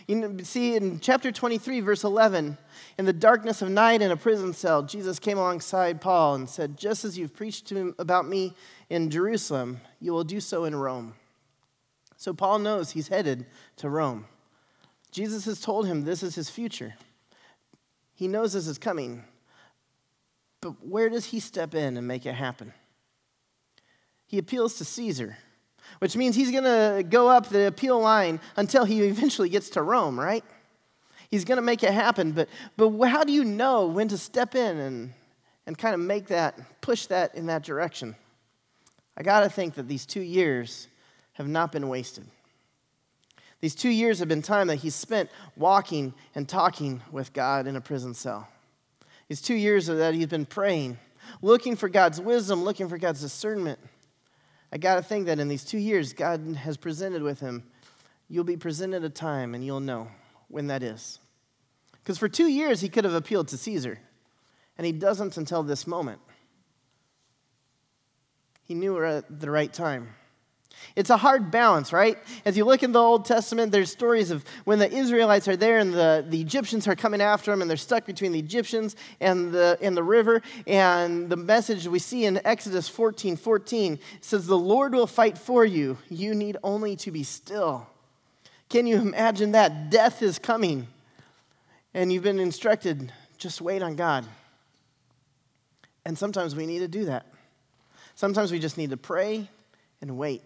You 0.09 0.43
see, 0.43 0.75
in 0.75 0.99
chapter 0.99 1.31
23, 1.31 1.81
verse 1.81 2.03
11, 2.03 2.57
in 2.97 3.05
the 3.05 3.13
darkness 3.13 3.61
of 3.61 3.69
night 3.69 4.01
in 4.01 4.09
a 4.09 4.17
prison 4.17 4.53
cell, 4.53 4.81
Jesus 4.81 5.19
came 5.19 5.37
alongside 5.37 6.01
Paul 6.01 6.33
and 6.33 6.49
said, 6.49 6.79
Just 6.79 7.05
as 7.05 7.15
you've 7.15 7.35
preached 7.35 7.67
to 7.67 7.75
him 7.75 7.95
about 7.99 8.27
me 8.27 8.55
in 8.89 9.11
Jerusalem, 9.11 9.81
you 9.99 10.11
will 10.11 10.23
do 10.23 10.39
so 10.39 10.65
in 10.65 10.75
Rome. 10.75 11.13
So 12.17 12.33
Paul 12.33 12.57
knows 12.57 12.89
he's 12.89 13.09
headed 13.09 13.45
to 13.75 13.87
Rome. 13.87 14.25
Jesus 15.11 15.45
has 15.45 15.61
told 15.61 15.85
him 15.85 16.05
this 16.05 16.23
is 16.23 16.33
his 16.33 16.49
future. 16.49 16.95
He 18.15 18.27
knows 18.27 18.53
this 18.53 18.65
is 18.65 18.79
coming. 18.79 19.25
But 20.59 20.83
where 20.83 21.09
does 21.09 21.25
he 21.25 21.39
step 21.39 21.75
in 21.75 21.97
and 21.97 22.07
make 22.07 22.25
it 22.25 22.33
happen? 22.33 22.73
He 24.25 24.39
appeals 24.39 24.75
to 24.79 24.85
Caesar, 24.85 25.37
which 25.97 26.15
means 26.15 26.35
he's 26.35 26.51
going 26.51 26.63
to 26.63 27.03
go 27.03 27.27
up 27.27 27.49
the 27.49 27.67
appeal 27.67 27.99
line 27.99 28.39
until 28.55 28.85
he 28.85 29.01
eventually 29.03 29.49
gets 29.49 29.71
to 29.71 29.81
Rome, 29.81 30.19
right? 30.19 30.43
He's 31.29 31.45
going 31.45 31.57
to 31.57 31.63
make 31.63 31.83
it 31.83 31.91
happen, 31.91 32.31
but, 32.31 32.49
but 32.77 32.89
how 33.07 33.23
do 33.23 33.31
you 33.31 33.43
know 33.43 33.87
when 33.87 34.07
to 34.07 34.17
step 34.17 34.55
in 34.55 34.77
and, 34.77 35.13
and 35.67 35.77
kind 35.77 35.93
of 35.93 35.99
make 35.99 36.27
that, 36.27 36.81
push 36.81 37.05
that 37.07 37.35
in 37.35 37.47
that 37.47 37.63
direction? 37.63 38.15
I 39.15 39.23
got 39.23 39.41
to 39.41 39.49
think 39.49 39.75
that 39.75 39.87
these 39.87 40.05
two 40.05 40.21
years 40.21 40.87
have 41.33 41.47
not 41.47 41.71
been 41.71 41.87
wasted. 41.89 42.25
These 43.61 43.75
two 43.75 43.89
years 43.89 44.19
have 44.19 44.27
been 44.27 44.41
time 44.41 44.67
that 44.67 44.77
he's 44.77 44.95
spent 44.95 45.29
walking 45.57 46.13
and 46.33 46.47
talking 46.47 47.01
with 47.11 47.33
God 47.33 47.67
in 47.67 47.75
a 47.75 47.81
prison 47.81 48.13
cell. 48.13 48.47
These 49.27 49.41
two 49.41 49.53
years 49.53 49.87
that 49.87 50.13
he's 50.13 50.27
been 50.27 50.45
praying, 50.45 50.97
looking 51.41 51.75
for 51.75 51.89
God's 51.89 52.19
wisdom, 52.21 52.63
looking 52.63 52.87
for 52.87 52.97
God's 52.97 53.21
discernment. 53.21 53.79
I 54.71 54.77
got 54.77 54.95
to 54.95 55.01
think 55.01 55.25
that 55.25 55.39
in 55.39 55.47
these 55.47 55.63
two 55.63 55.79
years, 55.79 56.13
God 56.13 56.41
has 56.63 56.77
presented 56.77 57.23
with 57.23 57.39
him. 57.39 57.63
You'll 58.27 58.43
be 58.43 58.57
presented 58.57 59.03
a 59.03 59.09
time 59.09 59.55
and 59.55 59.65
you'll 59.65 59.79
know 59.79 60.09
when 60.47 60.67
that 60.67 60.83
is. 60.83 61.19
Because 61.93 62.17
for 62.17 62.29
two 62.29 62.47
years, 62.47 62.81
he 62.81 62.89
could 62.89 63.03
have 63.03 63.13
appealed 63.13 63.47
to 63.49 63.57
Caesar, 63.57 63.99
and 64.77 64.85
he 64.85 64.91
doesn't 64.91 65.37
until 65.37 65.63
this 65.63 65.85
moment. 65.85 66.19
He 68.63 68.73
knew 68.73 68.93
we're 68.93 69.05
at 69.05 69.39
the 69.39 69.49
right 69.49 69.71
time. 69.71 70.09
It's 70.95 71.09
a 71.09 71.17
hard 71.17 71.51
balance, 71.51 71.93
right? 71.93 72.17
As 72.45 72.57
you 72.57 72.65
look 72.65 72.83
in 72.83 72.91
the 72.91 72.99
Old 72.99 73.25
Testament, 73.25 73.71
there's 73.71 73.91
stories 73.91 74.31
of 74.31 74.43
when 74.65 74.79
the 74.79 74.91
Israelites 74.91 75.47
are 75.47 75.55
there 75.55 75.77
and 75.77 75.93
the, 75.93 76.25
the 76.27 76.41
Egyptians 76.41 76.87
are 76.87 76.95
coming 76.95 77.21
after 77.21 77.51
them 77.51 77.61
and 77.61 77.69
they're 77.69 77.77
stuck 77.77 78.05
between 78.05 78.31
the 78.31 78.39
Egyptians 78.39 78.95
and 79.19 79.51
the, 79.51 79.77
and 79.81 79.95
the 79.95 80.03
river. 80.03 80.41
And 80.67 81.29
the 81.29 81.37
message 81.37 81.87
we 81.87 81.99
see 81.99 82.25
in 82.25 82.41
Exodus 82.45 82.89
14 82.89 83.37
14 83.37 83.99
says, 84.21 84.47
The 84.47 84.57
Lord 84.57 84.93
will 84.93 85.07
fight 85.07 85.37
for 85.37 85.63
you. 85.65 85.97
You 86.09 86.33
need 86.35 86.57
only 86.63 86.95
to 86.97 87.11
be 87.11 87.23
still. 87.23 87.87
Can 88.69 88.85
you 88.85 88.97
imagine 88.97 89.53
that? 89.53 89.89
Death 89.89 90.21
is 90.21 90.39
coming. 90.39 90.87
And 91.93 92.13
you've 92.13 92.23
been 92.23 92.39
instructed, 92.39 93.11
just 93.37 93.61
wait 93.61 93.81
on 93.81 93.95
God. 93.95 94.25
And 96.05 96.17
sometimes 96.17 96.55
we 96.55 96.65
need 96.65 96.79
to 96.79 96.87
do 96.87 97.05
that. 97.05 97.25
Sometimes 98.15 98.51
we 98.51 98.59
just 98.59 98.77
need 98.77 98.91
to 98.91 98.97
pray 98.97 99.49
and 100.01 100.17
wait. 100.17 100.43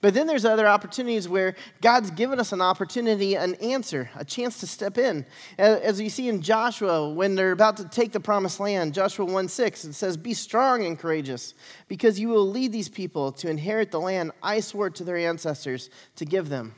But 0.00 0.14
then 0.14 0.26
there's 0.26 0.44
other 0.44 0.66
opportunities 0.66 1.28
where 1.28 1.54
God's 1.80 2.10
given 2.10 2.38
us 2.38 2.52
an 2.52 2.60
opportunity, 2.60 3.34
an 3.34 3.54
answer, 3.56 4.10
a 4.16 4.24
chance 4.24 4.60
to 4.60 4.66
step 4.66 4.98
in. 4.98 5.26
As 5.58 6.00
you 6.00 6.10
see 6.10 6.28
in 6.28 6.42
Joshua, 6.42 7.08
when 7.08 7.34
they're 7.34 7.52
about 7.52 7.76
to 7.78 7.88
take 7.88 8.12
the 8.12 8.20
promised 8.20 8.60
land, 8.60 8.94
Joshua 8.94 9.24
1 9.24 9.48
6, 9.48 9.84
it 9.84 9.92
says, 9.94 10.16
Be 10.16 10.34
strong 10.34 10.84
and 10.84 10.98
courageous, 10.98 11.54
because 11.88 12.20
you 12.20 12.28
will 12.28 12.48
lead 12.48 12.72
these 12.72 12.88
people 12.88 13.32
to 13.32 13.48
inherit 13.48 13.90
the 13.90 14.00
land 14.00 14.32
I 14.42 14.60
swore 14.60 14.90
to 14.90 15.04
their 15.04 15.16
ancestors 15.16 15.90
to 16.16 16.24
give 16.24 16.48
them. 16.48 16.74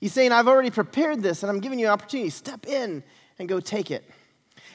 He's 0.00 0.12
saying, 0.12 0.32
I've 0.32 0.48
already 0.48 0.70
prepared 0.70 1.22
this, 1.22 1.42
and 1.42 1.50
I'm 1.50 1.60
giving 1.60 1.78
you 1.78 1.86
an 1.86 1.92
opportunity. 1.92 2.30
Step 2.30 2.66
in 2.66 3.02
and 3.38 3.48
go 3.48 3.60
take 3.60 3.90
it. 3.90 4.04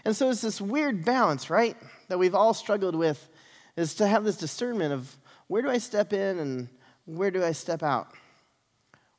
And 0.06 0.16
so 0.16 0.30
it's 0.30 0.42
this 0.42 0.62
weird 0.62 1.06
balance, 1.06 1.50
right, 1.50 1.78
that 2.08 2.18
we've 2.18 2.36
all 2.36 2.54
struggled 2.54 2.96
with, 2.96 3.30
is 3.76 3.96
to 3.96 4.08
have 4.08 4.24
this 4.24 4.38
discernment 4.38 4.94
of 4.94 5.18
where 5.48 5.62
do 5.62 5.70
I 5.70 5.78
step 5.78 6.14
in 6.14 6.40
and 6.40 6.70
where 7.18 7.32
do 7.32 7.44
I 7.44 7.52
step 7.52 7.84
out? 7.84 8.14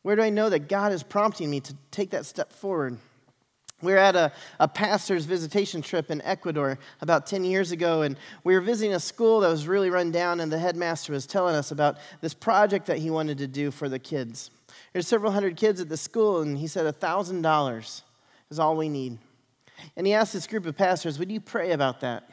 Where 0.03 0.17
do 0.17 0.23
I 0.23 0.31
know 0.31 0.49
that 0.49 0.69
God 0.69 0.93
is 0.93 1.03
prompting 1.03 1.51
me 1.51 1.61
to 1.61 1.75
take 1.91 2.11
that 2.11 2.27
step 2.27 2.53
forward? 2.53 2.99
We 3.83 3.93
were 3.93 3.99
at 3.99 4.15
a, 4.15 4.33
a 4.59 4.69
pastor's 4.69 5.25
visitation 5.25 5.81
trip 5.81 6.11
in 6.11 6.21
Ecuador 6.23 6.79
about 7.01 7.27
10 7.27 7.45
years 7.45 7.73
ago, 7.73 8.03
and 8.03 8.17
we 8.45 8.55
were 8.55 8.61
visiting 8.61 8.95
a 8.95 9.01
school 9.01 9.41
that 9.41 9.49
was 9.49 9.67
really 9.67 9.89
run 9.89 10.11
down, 10.11 10.41
and 10.41 10.53
the 10.53 10.59
headmaster 10.59 11.13
was 11.13 11.27
telling 11.27 11.55
us 11.55 11.71
about 11.71 11.97
this 12.21 12.35
project 12.35 12.87
that 12.87 12.99
he 12.99 13.11
wanted 13.11 13.39
to 13.39 13.47
do 13.47 13.71
for 13.71 13.89
the 13.89 13.99
kids. 13.99 14.51
There's 14.93 15.09
several 15.09 15.33
hundred 15.33 15.57
kids 15.57 15.81
at 15.81 15.89
the 15.89 15.97
school, 15.97 16.43
and 16.43 16.59
he 16.59 16.67
said 16.67 16.93
$1,000 16.95 18.03
is 18.51 18.59
all 18.59 18.77
we 18.77 18.89
need. 18.89 19.19
And 19.97 20.07
he 20.07 20.13
asked 20.13 20.35
this 20.35 20.47
group 20.47 20.67
of 20.67 20.77
pastors, 20.77 21.19
Would 21.19 21.33
you 21.33 21.41
pray 21.41 21.73
about 21.73 22.01
that? 22.01 22.29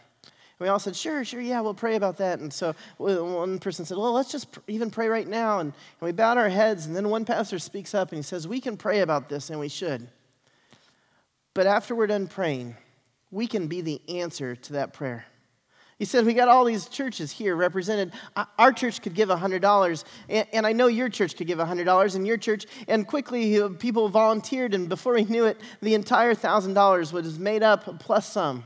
We 0.59 0.67
all 0.67 0.79
said, 0.79 0.95
sure, 0.95 1.23
sure, 1.23 1.41
yeah, 1.41 1.61
we'll 1.61 1.73
pray 1.73 1.95
about 1.95 2.17
that. 2.17 2.39
And 2.39 2.51
so 2.51 2.73
one 2.97 3.59
person 3.59 3.85
said, 3.85 3.97
well, 3.97 4.13
let's 4.13 4.31
just 4.31 4.47
even 4.67 4.89
pray 4.89 5.07
right 5.07 5.27
now. 5.27 5.59
And, 5.59 5.71
and 5.99 6.05
we 6.05 6.11
bowed 6.11 6.37
our 6.37 6.49
heads, 6.49 6.85
and 6.85 6.95
then 6.95 7.09
one 7.09 7.25
pastor 7.25 7.59
speaks 7.59 7.93
up 7.93 8.11
and 8.11 8.17
he 8.17 8.23
says, 8.23 8.47
we 8.47 8.59
can 8.59 8.75
pray 8.75 9.01
about 9.01 9.29
this, 9.29 9.49
and 9.49 9.59
we 9.59 9.69
should. 9.69 10.07
But 11.53 11.67
after 11.67 11.95
we're 11.95 12.07
done 12.07 12.27
praying, 12.27 12.75
we 13.31 13.47
can 13.47 13.67
be 13.67 13.81
the 13.81 14.01
answer 14.07 14.55
to 14.55 14.73
that 14.73 14.93
prayer. 14.93 15.25
He 15.99 16.05
said, 16.05 16.25
We 16.25 16.33
got 16.33 16.47
all 16.47 16.63
these 16.63 16.87
churches 16.87 17.31
here 17.31 17.55
represented. 17.55 18.13
Uh, 18.35 18.45
our 18.59 18.71
church 18.71 19.01
could 19.01 19.15
give 19.15 19.29
$100, 19.29 20.03
and 20.29 20.67
I 20.67 20.71
know 20.73 20.87
your 20.87 21.09
church 21.09 21.35
could 21.35 21.47
give 21.47 21.57
$100 21.57 22.15
in 22.15 22.25
your 22.25 22.37
church. 22.37 22.67
And 22.87 23.07
quickly, 23.07 23.59
people 23.79 24.07
volunteered, 24.09 24.75
and 24.75 24.87
before 24.87 25.13
we 25.13 25.25
knew 25.25 25.45
it, 25.45 25.59
the 25.81 25.95
entire 25.95 26.35
$1,000 26.35 27.11
was 27.11 27.39
made 27.39 27.63
up 27.63 27.99
plus 27.99 28.31
some. 28.31 28.63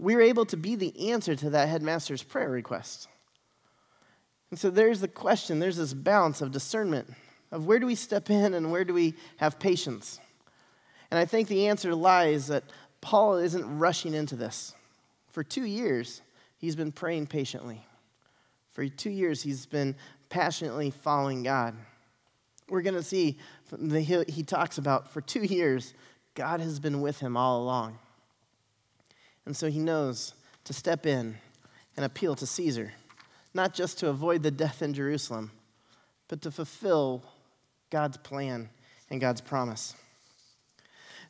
We 0.00 0.16
were 0.16 0.22
able 0.22 0.46
to 0.46 0.56
be 0.56 0.76
the 0.76 1.10
answer 1.10 1.36
to 1.36 1.50
that 1.50 1.68
headmaster's 1.68 2.22
prayer 2.22 2.48
request. 2.48 3.06
And 4.50 4.58
so 4.58 4.70
there's 4.70 5.00
the 5.00 5.08
question 5.08 5.58
there's 5.58 5.76
this 5.76 5.92
balance 5.92 6.40
of 6.40 6.52
discernment 6.52 7.12
of 7.52 7.66
where 7.66 7.78
do 7.78 7.86
we 7.86 7.94
step 7.94 8.30
in 8.30 8.54
and 8.54 8.72
where 8.72 8.84
do 8.84 8.94
we 8.94 9.14
have 9.36 9.58
patience. 9.58 10.18
And 11.10 11.18
I 11.18 11.24
think 11.24 11.48
the 11.48 11.66
answer 11.66 11.94
lies 11.94 12.46
that 12.46 12.64
Paul 13.00 13.36
isn't 13.36 13.78
rushing 13.78 14.14
into 14.14 14.36
this. 14.36 14.74
For 15.28 15.42
two 15.44 15.64
years, 15.64 16.22
he's 16.58 16.76
been 16.76 16.92
praying 16.92 17.26
patiently. 17.26 17.84
For 18.72 18.88
two 18.88 19.10
years, 19.10 19.42
he's 19.42 19.66
been 19.66 19.96
passionately 20.28 20.90
following 20.90 21.42
God. 21.42 21.74
We're 22.68 22.82
going 22.82 22.94
to 22.94 23.02
see, 23.02 23.38
he 23.78 24.42
talks 24.44 24.78
about 24.78 25.12
for 25.12 25.20
two 25.20 25.42
years, 25.42 25.92
God 26.34 26.60
has 26.60 26.78
been 26.78 27.00
with 27.00 27.18
him 27.18 27.36
all 27.36 27.62
along. 27.62 27.98
And 29.46 29.56
so 29.56 29.70
he 29.70 29.78
knows 29.78 30.34
to 30.64 30.72
step 30.72 31.06
in 31.06 31.36
and 31.96 32.04
appeal 32.04 32.34
to 32.36 32.46
Caesar, 32.46 32.92
not 33.54 33.74
just 33.74 33.98
to 33.98 34.08
avoid 34.08 34.42
the 34.42 34.50
death 34.50 34.82
in 34.82 34.94
Jerusalem, 34.94 35.50
but 36.28 36.42
to 36.42 36.50
fulfill 36.50 37.22
God's 37.90 38.16
plan 38.18 38.68
and 39.10 39.20
God's 39.20 39.40
promise. 39.40 39.94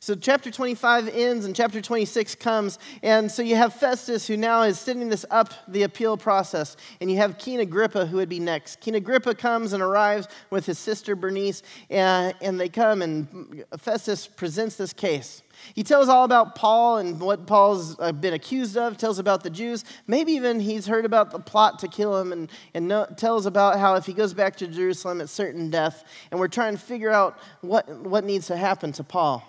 So, 0.03 0.15
chapter 0.15 0.49
25 0.49 1.09
ends 1.09 1.45
and 1.45 1.55
chapter 1.55 1.79
26 1.79 2.33
comes. 2.33 2.79
And 3.03 3.31
so, 3.31 3.43
you 3.43 3.55
have 3.55 3.75
Festus, 3.75 4.25
who 4.25 4.35
now 4.35 4.63
is 4.63 4.79
sending 4.79 5.09
this 5.09 5.27
up 5.29 5.53
the 5.67 5.83
appeal 5.83 6.17
process. 6.17 6.75
And 6.99 7.11
you 7.11 7.17
have 7.17 7.37
King 7.37 7.59
Agrippa, 7.59 8.07
who 8.07 8.17
would 8.17 8.27
be 8.27 8.39
next. 8.39 8.79
King 8.79 8.95
Agrippa 8.95 9.35
comes 9.35 9.73
and 9.73 9.83
arrives 9.83 10.27
with 10.49 10.65
his 10.65 10.79
sister 10.79 11.15
Bernice. 11.15 11.61
And, 11.91 12.33
and 12.41 12.59
they 12.59 12.67
come, 12.67 13.03
and 13.03 13.63
Festus 13.77 14.25
presents 14.25 14.75
this 14.75 14.91
case. 14.91 15.43
He 15.73 15.83
tells 15.83 16.09
all 16.09 16.23
about 16.23 16.55
Paul 16.55 16.97
and 16.97 17.19
what 17.19 17.45
Paul's 17.45 17.95
uh, 17.99 18.11
been 18.11 18.33
accused 18.33 18.77
of, 18.77 18.97
tells 18.97 19.19
about 19.19 19.43
the 19.43 19.49
Jews. 19.49 19.83
Maybe 20.07 20.33
even 20.33 20.59
he's 20.59 20.87
heard 20.87 21.05
about 21.05 21.31
the 21.31 21.39
plot 21.39 21.79
to 21.79 21.87
kill 21.87 22.17
him 22.19 22.31
and, 22.31 22.49
and 22.73 22.87
no, 22.87 23.05
tells 23.17 23.45
about 23.45 23.79
how 23.79 23.95
if 23.95 24.05
he 24.05 24.13
goes 24.13 24.33
back 24.33 24.55
to 24.57 24.67
Jerusalem, 24.67 25.21
it's 25.21 25.31
certain 25.31 25.69
death. 25.69 26.03
And 26.31 26.39
we're 26.39 26.47
trying 26.47 26.75
to 26.75 26.81
figure 26.81 27.11
out 27.11 27.37
what, 27.61 27.89
what 27.89 28.23
needs 28.23 28.47
to 28.47 28.57
happen 28.57 28.91
to 28.93 29.03
Paul. 29.03 29.43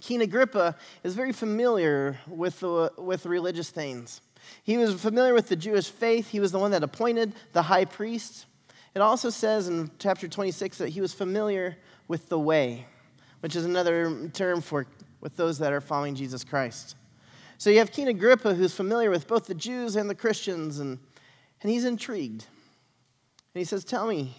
King 0.00 0.22
Agrippa 0.22 0.76
is 1.04 1.14
very 1.14 1.32
familiar 1.32 2.18
with, 2.26 2.60
the, 2.60 2.92
with 2.96 3.26
religious 3.26 3.70
things. 3.70 4.20
He 4.62 4.76
was 4.76 5.00
familiar 5.00 5.34
with 5.34 5.48
the 5.48 5.56
Jewish 5.56 5.88
faith. 5.88 6.28
He 6.28 6.40
was 6.40 6.52
the 6.52 6.58
one 6.58 6.70
that 6.70 6.82
appointed 6.82 7.34
the 7.52 7.62
high 7.62 7.84
priest. 7.84 8.46
It 8.94 9.00
also 9.00 9.30
says 9.30 9.68
in 9.68 9.90
chapter 9.98 10.26
26 10.26 10.78
that 10.78 10.88
he 10.90 11.00
was 11.00 11.14
familiar 11.14 11.76
with 12.08 12.28
the 12.28 12.38
way, 12.38 12.86
which 13.40 13.54
is 13.54 13.64
another 13.64 14.28
term 14.32 14.60
for 14.60 14.86
with 15.20 15.36
those 15.36 15.58
that 15.58 15.72
are 15.72 15.80
following 15.80 16.14
Jesus 16.14 16.44
Christ. 16.44 16.96
So 17.58 17.68
you 17.68 17.78
have 17.78 17.92
King 17.92 18.08
Agrippa 18.08 18.54
who's 18.54 18.74
familiar 18.74 19.10
with 19.10 19.28
both 19.28 19.46
the 19.46 19.54
Jews 19.54 19.96
and 19.96 20.08
the 20.08 20.14
Christians, 20.14 20.78
and, 20.78 20.98
and 21.60 21.70
he's 21.70 21.84
intrigued. 21.84 22.46
And 23.54 23.60
he 23.60 23.64
says, 23.64 23.84
Tell 23.84 24.06
me, 24.06 24.34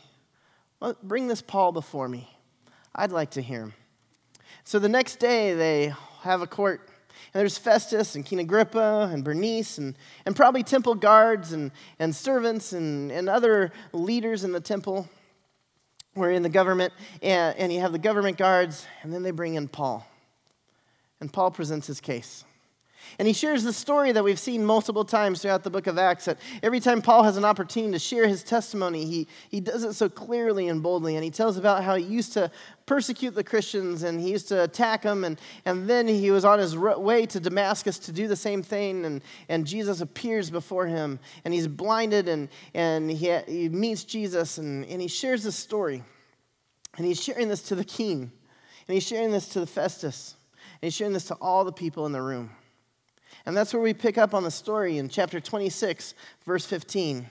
bring 1.03 1.27
this 1.27 1.41
Paul 1.41 1.71
before 1.71 2.07
me. 2.07 2.35
I'd 2.95 3.11
like 3.11 3.31
to 3.31 3.41
hear 3.41 3.61
him. 3.61 3.73
So 4.63 4.79
the 4.79 4.89
next 4.89 5.17
day, 5.17 5.53
they 5.53 5.93
have 6.21 6.41
a 6.41 6.47
court. 6.47 6.89
And 7.33 7.39
there's 7.39 7.57
Festus 7.57 8.15
and 8.15 8.25
King 8.25 8.39
Agrippa 8.39 9.09
and 9.11 9.23
Bernice 9.23 9.77
and, 9.77 9.95
and 10.25 10.35
probably 10.35 10.63
temple 10.63 10.95
guards 10.95 11.53
and, 11.53 11.71
and 11.99 12.15
servants 12.15 12.73
and, 12.73 13.11
and 13.11 13.29
other 13.29 13.71
leaders 13.93 14.43
in 14.43 14.51
the 14.51 14.59
temple 14.59 15.07
or 16.15 16.31
in 16.31 16.43
the 16.43 16.49
government. 16.49 16.91
And, 17.21 17.55
and 17.57 17.71
you 17.71 17.79
have 17.81 17.91
the 17.91 17.99
government 17.99 18.37
guards, 18.37 18.85
and 19.03 19.13
then 19.13 19.23
they 19.23 19.31
bring 19.31 19.55
in 19.55 19.67
Paul. 19.67 20.05
And 21.21 21.31
Paul 21.31 21.51
presents 21.51 21.87
his 21.87 22.01
case. 22.01 22.43
And 23.19 23.27
he 23.27 23.33
shares 23.33 23.63
the 23.63 23.73
story 23.73 24.11
that 24.11 24.23
we've 24.23 24.39
seen 24.39 24.65
multiple 24.65 25.03
times 25.03 25.41
throughout 25.41 25.63
the 25.63 25.69
book 25.69 25.87
of 25.87 25.97
Acts 25.97 26.25
that 26.25 26.37
every 26.63 26.79
time 26.79 27.01
Paul 27.01 27.23
has 27.23 27.37
an 27.37 27.45
opportunity 27.45 27.93
to 27.93 27.99
share 27.99 28.27
his 28.27 28.43
testimony, 28.43 29.05
he, 29.05 29.27
he 29.49 29.59
does 29.59 29.83
it 29.83 29.93
so 29.93 30.07
clearly 30.07 30.67
and 30.67 30.81
boldly. 30.81 31.15
And 31.15 31.23
he 31.23 31.29
tells 31.29 31.57
about 31.57 31.83
how 31.83 31.95
he 31.95 32.03
used 32.03 32.33
to 32.33 32.51
persecute 32.85 33.31
the 33.31 33.43
Christians 33.43 34.03
and 34.03 34.19
he 34.19 34.31
used 34.31 34.47
to 34.49 34.63
attack 34.63 35.01
them. 35.01 35.23
And, 35.23 35.39
and 35.65 35.89
then 35.89 36.07
he 36.07 36.31
was 36.31 36.45
on 36.45 36.59
his 36.59 36.77
way 36.77 37.25
to 37.27 37.39
Damascus 37.39 37.99
to 37.99 38.11
do 38.11 38.27
the 38.27 38.35
same 38.35 38.63
thing. 38.63 39.05
And, 39.05 39.21
and 39.49 39.65
Jesus 39.65 40.01
appears 40.01 40.49
before 40.49 40.87
him 40.87 41.19
and 41.43 41.53
he's 41.53 41.67
blinded 41.67 42.27
and, 42.27 42.49
and 42.73 43.11
he, 43.11 43.37
he 43.47 43.69
meets 43.69 44.03
Jesus 44.03 44.57
and, 44.57 44.85
and 44.85 45.01
he 45.01 45.07
shares 45.07 45.43
this 45.43 45.55
story. 45.55 46.03
And 46.97 47.05
he's 47.05 47.21
sharing 47.21 47.47
this 47.47 47.63
to 47.63 47.75
the 47.75 47.85
king 47.85 48.31
and 48.87 48.93
he's 48.93 49.05
sharing 49.05 49.31
this 49.31 49.49
to 49.49 49.59
the 49.59 49.67
Festus 49.67 50.35
and 50.81 50.87
he's 50.87 50.95
sharing 50.95 51.13
this 51.13 51.25
to 51.25 51.35
all 51.35 51.63
the 51.63 51.71
people 51.71 52.05
in 52.05 52.11
the 52.11 52.21
room. 52.21 52.49
And 53.45 53.55
that's 53.55 53.73
where 53.73 53.81
we 53.81 53.93
pick 53.93 54.17
up 54.17 54.33
on 54.33 54.43
the 54.43 54.51
story 54.51 54.97
in 54.97 55.09
chapter 55.09 55.39
26, 55.39 56.13
verse 56.45 56.65
15. 56.65 57.29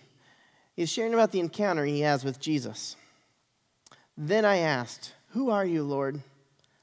He's 0.74 0.90
sharing 0.90 1.14
about 1.14 1.32
the 1.32 1.40
encounter 1.40 1.84
he 1.84 2.00
has 2.00 2.24
with 2.24 2.40
Jesus. 2.40 2.96
Then 4.16 4.44
I 4.44 4.58
asked, 4.58 5.14
Who 5.30 5.50
are 5.50 5.64
you, 5.64 5.82
Lord? 5.82 6.20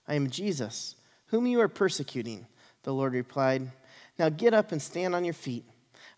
I 0.08 0.16
am 0.16 0.30
Jesus, 0.30 0.96
whom 1.28 1.48
you 1.48 1.60
are 1.62 1.68
persecuting. 1.68 2.48
The 2.84 2.94
Lord 2.94 3.14
replied, 3.14 3.72
Now 4.20 4.30
get 4.30 4.54
up 4.54 4.72
and 4.72 4.82
stand 4.82 5.16
on 5.16 5.26
your 5.26 5.34
feet. 5.34 5.66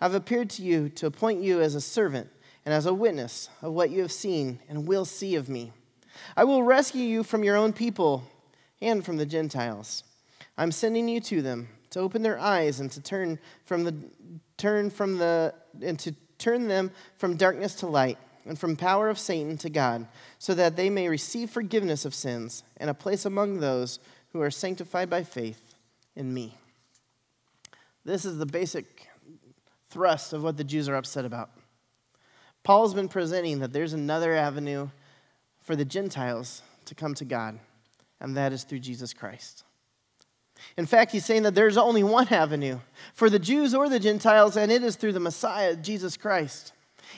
I've 0.01 0.13
appeared 0.13 0.49
to 0.51 0.61
you 0.61 0.89
to 0.89 1.07
appoint 1.07 1.41
you 1.41 1.61
as 1.61 1.75
a 1.75 1.81
servant 1.81 2.29
and 2.65 2.73
as 2.73 2.85
a 2.85 2.93
witness 2.93 3.49
of 3.61 3.73
what 3.73 3.89
you 3.89 4.01
have 4.01 4.11
seen 4.11 4.59
and 4.69 4.87
will 4.87 5.05
see 5.05 5.35
of 5.35 5.49
me. 5.49 5.71
I 6.35 6.43
will 6.43 6.63
rescue 6.63 7.01
you 7.01 7.23
from 7.23 7.43
your 7.43 7.55
own 7.55 7.73
people 7.73 8.23
and 8.81 9.03
from 9.03 9.17
the 9.17 9.25
Gentiles. 9.25 10.03
I'm 10.59 10.73
sending 10.73 11.07
you 11.07 11.21
to 11.21 11.41
them 11.41 11.69
to 11.91 12.01
open 12.01 12.21
their 12.21 12.37
eyes 12.37 12.81
and 12.81 12.91
to 12.91 13.01
turn 13.01 13.39
from 13.63 13.85
the 13.85 13.95
turn 14.57 14.89
from 14.89 15.17
the 15.17 15.53
and 15.81 15.97
to 15.99 16.13
turn 16.37 16.67
them 16.67 16.91
from 17.15 17.37
darkness 17.37 17.75
to 17.75 17.87
light 17.87 18.17
and 18.45 18.59
from 18.59 18.75
power 18.75 19.07
of 19.09 19.17
Satan 19.17 19.57
to 19.59 19.69
God, 19.69 20.05
so 20.37 20.53
that 20.53 20.75
they 20.75 20.89
may 20.89 21.07
receive 21.07 21.49
forgiveness 21.49 22.03
of 22.03 22.13
sins 22.13 22.63
and 22.75 22.89
a 22.89 22.93
place 22.93 23.25
among 23.25 23.59
those 23.59 23.99
who 24.33 24.41
are 24.41 24.51
sanctified 24.51 25.09
by 25.09 25.23
faith 25.23 25.75
in 26.15 26.33
me. 26.33 26.57
This 28.03 28.25
is 28.25 28.37
the 28.37 28.45
basic 28.45 29.07
thrust 29.89 30.33
of 30.33 30.43
what 30.43 30.57
the 30.57 30.63
Jews 30.63 30.89
are 30.89 30.95
upset 30.95 31.25
about. 31.25 31.51
Paul's 32.63 32.93
been 32.93 33.07
presenting 33.07 33.59
that 33.59 33.71
there's 33.71 33.93
another 33.93 34.33
avenue 34.33 34.89
for 35.61 35.75
the 35.75 35.85
Gentiles 35.85 36.63
to 36.85 36.95
come 36.95 37.13
to 37.15 37.25
God, 37.25 37.59
and 38.19 38.35
that 38.35 38.51
is 38.51 38.63
through 38.63 38.79
Jesus 38.79 39.13
Christ. 39.13 39.63
In 40.77 40.85
fact, 40.85 41.11
he's 41.11 41.25
saying 41.25 41.43
that 41.43 41.55
there's 41.55 41.77
only 41.77 42.03
one 42.03 42.27
avenue 42.29 42.79
for 43.13 43.29
the 43.29 43.39
Jews 43.39 43.73
or 43.73 43.89
the 43.89 43.99
Gentiles, 43.99 44.57
and 44.57 44.71
it 44.71 44.83
is 44.83 44.95
through 44.95 45.13
the 45.13 45.19
Messiah, 45.19 45.75
Jesus 45.75 46.17
Christ. 46.17 46.73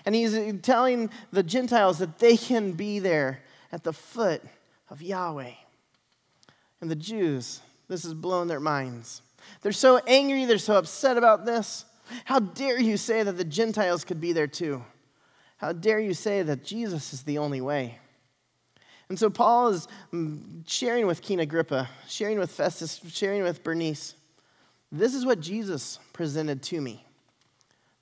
And 0.05 0.15
he's 0.15 0.37
telling 0.61 1.09
the 1.31 1.43
Gentiles 1.43 1.99
that 1.99 2.19
they 2.19 2.37
can 2.37 2.71
be 2.71 2.99
there 2.99 3.41
at 3.71 3.83
the 3.83 3.93
foot 3.93 4.41
of 4.89 5.01
Yahweh. 5.01 5.53
And 6.81 6.89
the 6.89 6.95
Jews, 6.95 7.61
this 7.87 8.03
has 8.03 8.13
blown 8.13 8.47
their 8.47 8.59
minds. 8.59 9.21
They're 9.61 9.71
so 9.71 9.99
angry, 10.07 10.45
they're 10.45 10.57
so 10.57 10.75
upset 10.75 11.17
about 11.17 11.45
this. 11.45 11.85
How 12.25 12.39
dare 12.39 12.79
you 12.79 12.97
say 12.97 13.23
that 13.23 13.37
the 13.37 13.43
Gentiles 13.43 14.03
could 14.03 14.19
be 14.19 14.33
there 14.33 14.47
too? 14.47 14.83
How 15.57 15.71
dare 15.71 15.99
you 15.99 16.13
say 16.13 16.41
that 16.41 16.63
Jesus 16.63 17.13
is 17.13 17.23
the 17.23 17.37
only 17.37 17.61
way? 17.61 17.99
And 19.11 19.19
so 19.19 19.29
Paul 19.29 19.67
is 19.67 19.89
mm, 20.13 20.63
sharing 20.65 21.05
with 21.05 21.21
King 21.21 21.41
Agrippa, 21.41 21.89
sharing 22.07 22.39
with 22.39 22.49
Festus, 22.49 23.01
sharing 23.09 23.43
with 23.43 23.61
Bernice. 23.61 24.15
This 24.89 25.13
is 25.13 25.25
what 25.25 25.41
Jesus 25.41 25.99
presented 26.13 26.63
to 26.63 26.79
me. 26.79 27.03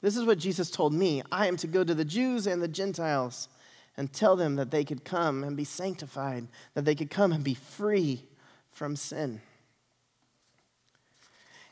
This 0.02 0.16
is 0.16 0.24
what 0.24 0.38
Jesus 0.38 0.70
told 0.70 0.94
me. 0.94 1.24
I 1.32 1.48
am 1.48 1.58
to 1.58 1.66
go 1.66 1.84
to 1.84 1.96
the 1.96 2.06
Jews 2.06 2.46
and 2.46 2.62
the 2.62 2.68
Gentiles 2.68 3.50
and 3.98 4.14
tell 4.14 4.36
them 4.36 4.56
that 4.58 4.70
they 4.70 4.84
could 4.84 5.04
come 5.04 5.44
and 5.44 5.58
be 5.58 5.64
sanctified, 5.64 6.48
that 6.76 6.86
they 6.86 6.94
could 6.94 7.10
come 7.10 7.32
and 7.32 7.44
be 7.44 7.56
free 7.56 8.22
from 8.70 8.96
sin. 8.96 9.42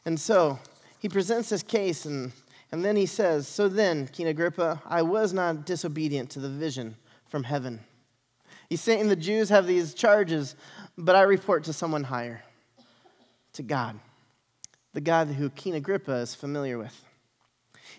And 0.03 0.19
so 0.19 0.57
he 0.97 1.09
presents 1.09 1.49
this 1.49 1.61
case, 1.61 2.05
and, 2.05 2.31
and 2.71 2.83
then 2.83 2.95
he 2.95 3.05
says, 3.05 3.47
So 3.47 3.69
then, 3.69 4.07
King 4.07 4.29
Agrippa, 4.29 4.81
I 4.83 5.03
was 5.03 5.31
not 5.31 5.67
disobedient 5.67 6.31
to 6.31 6.39
the 6.39 6.49
vision 6.49 6.95
from 7.27 7.43
heaven. 7.43 7.81
He's 8.69 8.81
saying 8.81 9.07
the 9.07 9.15
Jews 9.15 9.49
have 9.49 9.65
these 9.65 9.93
charges, 9.93 10.55
but 10.97 11.15
I 11.15 11.21
report 11.21 11.63
to 11.65 11.73
someone 11.73 12.03
higher, 12.03 12.41
to 13.53 13.63
God, 13.63 13.99
the 14.93 15.01
God 15.01 15.27
who 15.27 15.49
King 15.49 15.75
Agrippa 15.75 16.13
is 16.15 16.35
familiar 16.35 16.77
with. 16.77 17.03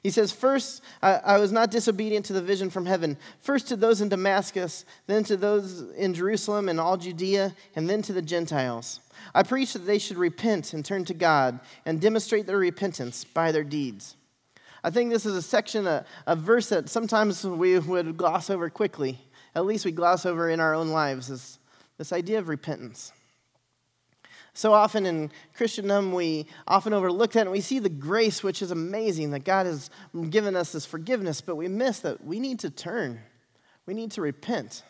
He 0.03 0.11
says, 0.11 0.31
First, 0.31 0.83
I, 1.03 1.15
I, 1.15 1.39
was 1.39 1.51
not 1.51 1.71
disobedient 1.71 2.27
to 2.27 2.33
the 2.33 2.43
vision 2.43 2.71
from 2.71 2.87
heaven. 2.87 3.17
First 3.41 3.69
to 3.69 3.77
those 3.77 4.01
in 4.01 4.09
Damascus, 4.09 4.85
then 5.07 5.25
to 5.25 5.37
those 5.37 5.91
in 5.97 6.15
Jerusalem 6.15 6.69
and 6.69 6.79
all 6.79 6.97
Judea, 6.97 7.55
and 7.75 7.89
then 7.89 8.03
to 8.03 8.13
the 8.13 8.23
Gentiles. 8.23 9.01
I 9.35 9.43
preached 9.43 9.73
that 9.73 9.87
they 9.87 9.99
should 9.99 10.17
repent 10.17 10.73
and 10.73 10.85
turn 10.85 11.05
to 11.07 11.15
God 11.15 11.59
and 11.85 12.01
demonstrate 12.01 12.47
their 12.47 12.59
repentance 12.59 13.25
by 13.25 13.51
their 13.51 13.65
deeds. 13.65 14.15
I 14.85 14.91
think 14.91 15.11
this 15.11 15.27
is 15.27 15.35
a 15.35 15.43
section, 15.43 15.87
a, 15.87 16.05
a 16.27 16.37
verse 16.37 16.69
that 16.69 16.89
sometimes 16.89 17.45
we 17.45 17.79
would 17.79 18.17
gloss 18.17 18.49
over 18.49 18.71
quickly. 18.71 19.19
At 19.59 19.67
least 19.67 19.85
we 19.85 19.91
gloss 19.91 20.25
over 20.25 20.49
in 20.49 20.61
our 20.61 20.73
own 20.73 20.91
lives, 20.91 21.31
is 21.31 21.59
this 21.97 22.13
idea 22.13 22.39
of 22.39 22.49
repentance. 22.49 23.11
So 24.55 24.73
often 24.73 25.05
in 25.05 25.33
Christendom, 25.57 26.13
we 26.13 26.47
often 26.69 26.93
overlook 26.93 27.33
that 27.33 27.41
and 27.41 27.51
we 27.51 27.61
see 27.61 27.81
the 27.81 27.89
grace, 27.89 28.45
which 28.45 28.63
is 28.63 28.71
amazing, 28.71 29.33
that 29.33 29.41
God 29.41 29.67
has 29.67 29.91
given 30.31 30.55
us 30.55 30.71
this 30.71 30.87
forgiveness, 30.87 31.41
but 31.41 31.57
we 31.57 31.67
miss 31.67 31.99
that 32.01 32.25
we 32.25 32.39
need 32.39 32.61
to 32.61 32.71
turn. 32.71 33.19
We 33.85 33.95
need 33.95 34.13
to 34.13 34.23
repent. 34.23 34.85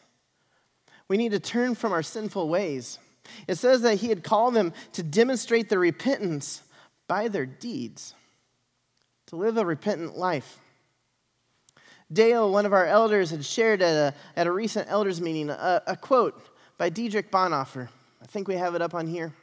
We 1.09 1.17
need 1.17 1.33
to 1.33 1.41
turn 1.41 1.75
from 1.75 1.93
our 1.93 2.03
sinful 2.03 2.47
ways. 2.51 2.99
It 3.47 3.55
says 3.55 3.81
that 3.81 4.01
He 4.01 4.09
had 4.09 4.23
called 4.23 4.53
them 4.53 4.75
to 4.93 5.03
demonstrate 5.03 5.71
their 5.71 5.79
repentance 5.79 6.63
by 7.07 7.29
their 7.29 7.47
deeds, 7.47 8.15
to 9.29 9.37
live 9.37 9.57
a 9.57 9.65
repentant 9.65 10.19
life. 10.19 10.59
Dale, 12.13 12.51
one 12.51 12.65
of 12.65 12.73
our 12.73 12.87
elders, 12.87 13.31
had 13.31 13.45
shared 13.45 13.83
at 13.83 14.15
a, 14.15 14.15
at 14.37 14.47
a 14.47 14.53
recent 14.53 14.89
elders 14.91 15.21
meeting 15.21 15.51
a, 15.51 15.83
a 15.87 15.97
quote 15.97 16.41
by 16.79 16.89
Dietrich 16.89 17.31
Bonhoeffer. 17.31 17.89
I 18.23 18.27
think 18.27 18.49
we 18.49 18.55
have 18.55 18.75
it 18.75 18.83
up 18.83 18.95
on 18.95 19.07
here. 19.07 19.35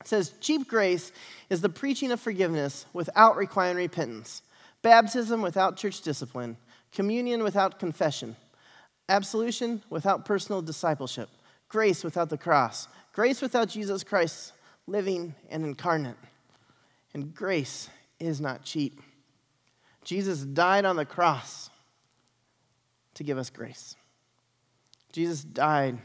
It 0.00 0.06
says, 0.06 0.34
Cheap 0.40 0.68
grace 0.68 1.10
is 1.48 1.60
the 1.60 1.68
preaching 1.68 2.12
of 2.12 2.20
forgiveness 2.20 2.86
without 2.92 3.36
requiring 3.36 3.76
repentance, 3.76 4.42
baptism 4.82 5.42
without 5.42 5.76
church 5.76 6.00
discipline, 6.02 6.56
communion 6.92 7.42
without 7.42 7.78
confession, 7.78 8.36
absolution 9.08 9.82
without 9.90 10.24
personal 10.24 10.62
discipleship, 10.62 11.28
grace 11.68 12.04
without 12.04 12.30
the 12.30 12.38
cross, 12.38 12.86
grace 13.12 13.42
without 13.42 13.68
Jesus 13.68 14.04
Christ 14.04 14.52
living 14.86 15.34
and 15.50 15.64
incarnate. 15.64 16.16
And 17.14 17.34
grace 17.34 17.90
is 18.20 18.40
not 18.40 18.62
cheap. 18.62 19.00
Jesus 20.04 20.42
died 20.42 20.84
on 20.84 20.96
the 20.96 21.04
cross 21.04 21.69
to 23.20 23.24
give 23.24 23.36
us 23.36 23.50
grace. 23.50 23.96
Jesus 25.12 25.44
died. 25.44 25.98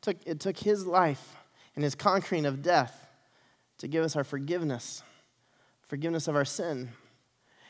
Took, 0.00 0.16
it 0.24 0.40
took 0.40 0.56
his 0.56 0.86
life 0.86 1.36
and 1.74 1.84
his 1.84 1.94
conquering 1.94 2.46
of 2.46 2.62
death 2.62 3.06
to 3.76 3.86
give 3.86 4.02
us 4.02 4.16
our 4.16 4.24
forgiveness, 4.24 5.02
forgiveness 5.82 6.28
of 6.28 6.34
our 6.34 6.46
sin. 6.46 6.88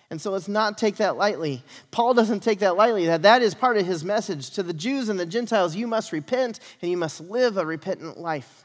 And 0.08 0.20
so 0.20 0.30
let's 0.30 0.46
not 0.46 0.78
take 0.78 0.98
that 0.98 1.16
lightly. 1.16 1.64
Paul 1.90 2.14
doesn't 2.14 2.44
take 2.44 2.60
that 2.60 2.76
lightly. 2.76 3.06
That 3.06 3.22
that 3.22 3.42
is 3.42 3.56
part 3.56 3.76
of 3.76 3.84
his 3.84 4.04
message 4.04 4.50
to 4.50 4.62
the 4.62 4.72
Jews 4.72 5.08
and 5.08 5.18
the 5.18 5.26
Gentiles, 5.26 5.74
you 5.74 5.88
must 5.88 6.12
repent 6.12 6.60
and 6.80 6.88
you 6.88 6.96
must 6.96 7.20
live 7.20 7.56
a 7.56 7.66
repentant 7.66 8.20
life. 8.20 8.64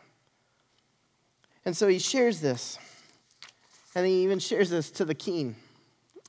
And 1.65 1.75
so 1.75 1.87
he 1.87 1.97
shares 1.97 2.41
this. 2.41 2.77
And 3.95 4.05
he 4.05 4.21
even 4.21 4.37
shares 4.37 4.69
this 4.69 4.91
to 4.91 5.03
the 5.03 5.15
king. 5.15 5.55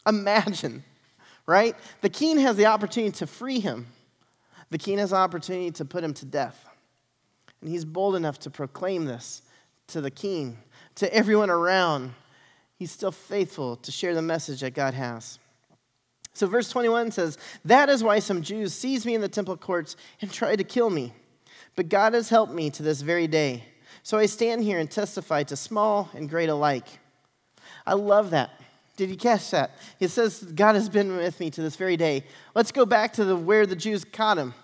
Imagine, 0.07 0.83
right? 1.47 1.77
The 2.01 2.09
king 2.09 2.39
has 2.39 2.57
the 2.57 2.67
opportunity 2.67 3.13
to 3.19 3.27
free 3.27 3.61
him. 3.61 3.87
The 4.71 4.79
king 4.79 4.99
has 4.99 5.11
the 5.11 5.17
opportunity 5.17 5.71
to 5.73 5.85
put 5.85 6.05
him 6.05 6.15
to 6.15 6.25
death. 6.25 6.69
And 7.61 7.71
he's 7.71 7.85
bold 7.85 8.17
enough 8.17 8.39
to 8.41 8.51
proclaim 8.51 9.05
this 9.05 9.43
to 9.89 10.01
the 10.01 10.11
king 10.11 10.59
to 10.97 11.13
everyone 11.15 11.51
around, 11.51 12.15
he's 12.77 12.91
still 12.91 13.13
faithful 13.13 13.77
to 13.77 13.93
share 13.93 14.15
the 14.15 14.23
message 14.23 14.61
that 14.61 14.75
God 14.75 14.95
has. 14.95 15.39
So, 16.35 16.47
verse 16.47 16.71
21 16.71 17.11
says, 17.11 17.39
That 17.65 17.89
is 17.89 18.03
why 18.03 18.19
some 18.19 18.43
Jews 18.43 18.73
seized 18.73 19.05
me 19.05 19.15
in 19.15 19.21
the 19.21 19.29
temple 19.29 19.57
courts 19.57 19.97
and 20.21 20.31
tried 20.31 20.57
to 20.57 20.65
kill 20.65 20.91
me. 20.91 21.13
But 21.77 21.89
God 21.89 22.15
has 22.15 22.29
helped 22.29 22.53
me 22.53 22.71
to 22.71 22.83
this 22.83 23.01
very 23.01 23.27
day. 23.27 23.65
So 24.03 24.19
I 24.19 24.27
stand 24.27 24.65
here 24.65 24.79
and 24.79 24.91
testify 24.91 25.45
to 25.45 25.57
small 25.57 26.11
and 26.15 26.29
great 26.29 26.49
alike. 26.49 26.87
I 27.87 27.95
love 27.95 28.31
that. 28.31 28.51
Did 28.97 29.11
you 29.11 29.17
catch 29.17 29.51
that? 29.53 29.73
It 30.01 30.09
says, 30.09 30.43
God 30.43 30.75
has 30.75 30.89
been 30.89 31.17
with 31.17 31.41
me 31.41 31.51
to 31.51 31.63
this 31.63 31.77
very 31.77 31.97
day. 31.97 32.25
Let's 32.55 32.73
go 32.73 32.85
back 32.85 33.15
to 33.15 33.25
the, 33.25 33.37
where 33.37 33.67
the 33.67 33.77
Jews 33.77 34.05
caught 34.05 34.39
him. 34.39 34.55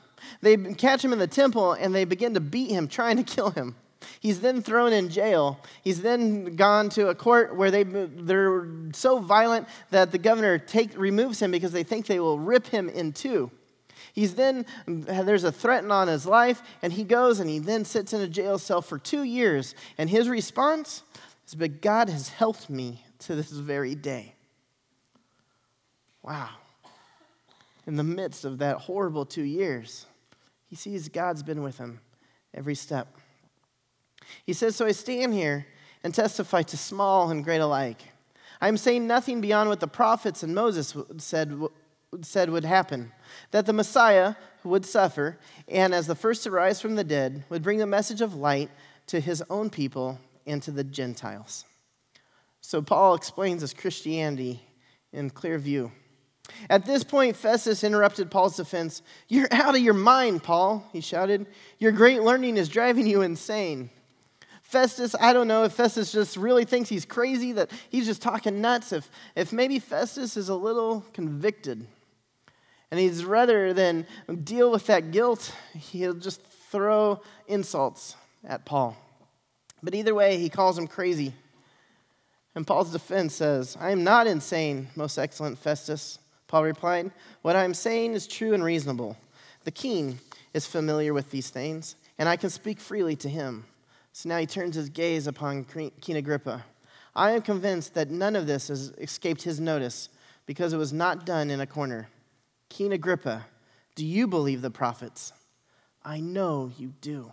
They 0.43 0.57
catch 0.57 1.05
him 1.05 1.13
in 1.13 1.19
the 1.19 1.27
temple 1.27 1.73
and 1.73 1.95
they 1.95 2.05
begin 2.05 2.35
to 2.35 2.41
beat 2.41 2.71
him, 2.71 2.89
trying 2.89 3.17
to 3.17 3.23
kill 3.23 3.51
him. 3.51 3.75
He's 4.21 4.41
then 4.41 4.63
thrown 4.63 4.93
in 4.93 5.09
jail. 5.09 5.61
He's 5.83 6.03
then 6.03 6.57
gone 6.57 6.89
to 6.91 7.09
a 7.09 7.15
court 7.15 7.57
where 7.57 7.71
they, 7.71 7.83
they're 7.83 8.67
so 8.93 9.19
violent 9.19 9.67
that 9.91 10.13
the 10.13 10.19
governor 10.19 10.59
take, 10.59 10.97
removes 10.97 11.41
him 11.41 11.51
because 11.51 11.73
they 11.73 11.83
think 11.83 12.07
they 12.07 12.21
will 12.21 12.39
rip 12.39 12.67
him 12.67 12.89
in 12.89 13.13
two. 13.13 13.51
He's 14.13 14.35
then, 14.35 14.67
there's 14.87 15.45
a 15.45 15.53
threat 15.53 15.85
on 15.85 16.09
his 16.09 16.27
life, 16.27 16.63
and 16.83 16.93
he 16.93 17.05
goes 17.05 17.41
and 17.41 17.49
he 17.49 17.59
then 17.59 17.85
sits 17.85 18.13
in 18.13 18.21
a 18.21 18.29
jail 18.29 18.59
cell 18.59 18.83
for 18.83 18.99
two 18.99 19.23
years. 19.23 19.75
And 19.97 20.11
his 20.11 20.29
response 20.29 21.03
is, 21.47 21.55
But 21.55 21.81
God 21.81 22.09
has 22.09 22.29
helped 22.29 22.69
me 22.71 23.05
to 23.21 23.35
this 23.35 23.51
very 23.51 23.95
day. 23.95 24.35
Wow. 26.23 26.51
In 27.87 27.97
the 27.97 28.05
midst 28.05 28.45
of 28.45 28.59
that 28.59 28.79
horrible 28.79 29.25
two 29.25 29.43
years, 29.43 30.07
he 30.67 30.77
sees 30.77 31.09
God's 31.09 31.43
been 31.43 31.63
with 31.63 31.79
him 31.79 32.01
every 32.53 32.75
step. 32.75 33.09
He 34.45 34.53
says, 34.53 34.77
So 34.77 34.87
I 34.87 34.93
stand 34.93 35.33
here 35.33 35.67
and 36.05 36.15
testify 36.15 36.63
to 36.63 36.77
small 36.77 37.31
and 37.31 37.43
great 37.43 37.61
alike. 37.61 38.03
I 38.61 38.69
am 38.69 38.77
saying 38.77 39.07
nothing 39.07 39.41
beyond 39.41 39.69
what 39.69 39.81
the 39.81 39.89
prophets 39.89 40.43
and 40.43 40.55
Moses 40.55 40.95
said, 41.19 41.59
said 42.23 42.51
would 42.51 42.65
happen 42.65 43.13
that 43.51 43.67
the 43.67 43.73
Messiah 43.73 44.35
would 44.65 44.85
suffer, 44.85 45.39
and 45.69 45.95
as 45.95 46.07
the 46.07 46.15
first 46.15 46.43
to 46.43 46.51
rise 46.51 46.81
from 46.81 46.97
the 46.97 47.05
dead, 47.05 47.45
would 47.49 47.63
bring 47.63 47.79
the 47.79 47.87
message 47.87 48.21
of 48.21 48.35
light 48.35 48.71
to 49.07 49.21
his 49.21 49.43
own 49.49 49.71
people 49.71 50.19
and 50.47 50.63
to 50.63 50.71
the 50.71 50.85
Gentiles. 50.85 51.65
So 52.69 52.83
Paul 52.83 53.15
explains 53.15 53.63
his 53.63 53.73
Christianity 53.73 54.61
in 55.11 55.31
clear 55.31 55.57
view. 55.57 55.91
At 56.69 56.85
this 56.85 57.03
point, 57.03 57.35
Festus 57.35 57.83
interrupted 57.83 58.31
Paul's 58.31 58.59
defense. 58.59 59.01
You're 59.27 59.49
out 59.51 59.75
of 59.75 59.81
your 59.81 59.95
mind, 59.95 60.43
Paul, 60.43 60.87
he 60.93 61.01
shouted. 61.01 61.47
Your 61.79 61.93
great 61.93 62.21
learning 62.21 62.59
is 62.59 62.69
driving 62.69 63.07
you 63.07 63.23
insane. 63.23 63.89
Festus, 64.61 65.17
I 65.19 65.33
don't 65.33 65.49
know 65.49 65.65
if 65.65 65.73
Festus 65.73 66.13
just 66.13 66.37
really 66.37 66.67
thinks 66.67 66.91
he's 66.91 67.07
crazy, 67.07 67.53
that 67.53 67.71
he's 67.89 68.05
just 68.05 68.21
talking 68.21 68.61
nuts, 68.61 68.93
if, 68.93 69.11
if 69.35 69.51
maybe 69.51 69.79
Festus 69.79 70.37
is 70.37 70.51
a 70.51 70.55
little 70.55 71.07
convicted. 71.15 71.87
And 72.91 73.01
he's 73.01 73.25
rather 73.25 73.73
than 73.73 74.07
deal 74.45 74.71
with 74.71 74.89
that 74.89 75.11
guilt, 75.11 75.55
he'll 75.75 76.13
just 76.13 76.43
throw 76.71 77.23
insults 77.47 78.15
at 78.45 78.67
Paul. 78.67 78.95
But 79.83 79.95
either 79.95 80.15
way, 80.15 80.37
he 80.37 80.51
calls 80.51 80.77
him 80.77 80.87
crazy. 80.87 81.33
And 82.59 82.67
Paul's 82.67 82.91
defense 82.91 83.37
says, 83.37 83.77
I 83.79 83.93
am 83.93 84.03
not 84.03 84.27
insane, 84.27 84.89
most 84.97 85.17
excellent 85.17 85.59
Festus. 85.59 86.19
Paul 86.49 86.65
replied, 86.65 87.13
What 87.43 87.55
I 87.55 87.63
am 87.63 87.73
saying 87.73 88.15
is 88.15 88.27
true 88.27 88.53
and 88.53 88.65
reasonable. 88.65 89.17
The 89.63 89.71
king 89.71 90.19
is 90.53 90.67
familiar 90.67 91.15
with 91.15 91.31
these 91.31 91.51
things, 91.51 91.95
and 92.19 92.29
I 92.29 92.35
can 92.35 92.51
speak 92.51 92.81
freely 92.81 93.15
to 93.15 93.29
him. 93.29 93.65
So 94.13 94.29
now 94.29 94.39
he 94.39 94.47
turns 94.47 94.75
his 94.75 94.89
gaze 94.89 95.29
upon 95.29 95.67
King 96.01 96.17
Agrippa. 96.17 96.65
I 97.15 97.31
am 97.31 97.43
convinced 97.43 97.95
that 97.95 98.11
none 98.11 98.35
of 98.35 98.49
this 98.49 98.67
has 98.67 98.91
escaped 98.99 99.43
his 99.43 99.61
notice 99.61 100.09
because 100.45 100.73
it 100.73 100.79
was 100.79 100.93
not 100.93 101.25
done 101.25 101.51
in 101.51 101.61
a 101.61 101.67
corner. 101.67 102.09
King 102.71 102.93
Agrippa, 102.93 103.47
do 103.95 104.05
you 104.05 104.27
believe 104.27 104.63
the 104.63 104.71
prophets? 104.71 105.33
I 106.05 106.19
know 106.19 106.73
you 106.77 106.95
do. 107.03 107.31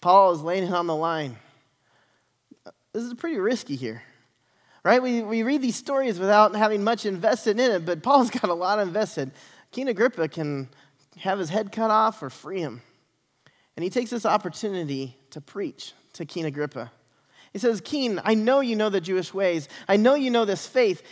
Paul 0.00 0.32
is 0.32 0.42
laying 0.42 0.64
it 0.64 0.74
on 0.74 0.88
the 0.88 0.96
line. 0.96 1.36
This 2.92 3.04
is 3.04 3.14
pretty 3.14 3.38
risky 3.38 3.74
here, 3.74 4.02
right? 4.84 5.02
We, 5.02 5.22
we 5.22 5.42
read 5.42 5.62
these 5.62 5.76
stories 5.76 6.18
without 6.18 6.54
having 6.54 6.84
much 6.84 7.06
invested 7.06 7.58
in 7.58 7.70
it, 7.70 7.86
but 7.86 8.02
Paul's 8.02 8.30
got 8.40 8.50
a 8.50 8.54
lot 8.54 8.78
invested. 8.78 9.30
King 9.70 9.88
Agrippa 9.88 10.28
can 10.28 10.68
have 11.18 11.38
his 11.38 11.48
head 11.48 11.72
cut 11.72 11.90
off 11.90 12.22
or 12.22 12.28
free 12.28 12.60
him. 12.60 12.82
And 13.76 13.84
he 13.84 13.88
takes 13.88 14.10
this 14.10 14.26
opportunity 14.26 15.16
to 15.30 15.40
preach 15.40 15.94
to 16.14 16.26
King 16.26 16.44
Agrippa. 16.44 16.92
He 17.52 17.58
says, 17.58 17.80
King, 17.80 18.18
I 18.24 18.34
know 18.34 18.60
you 18.60 18.76
know 18.76 18.88
the 18.88 19.00
Jewish 19.00 19.32
ways. 19.32 19.68
I 19.88 19.96
know 19.96 20.14
you 20.14 20.30
know 20.30 20.44
this 20.44 20.66
faith. 20.66 21.02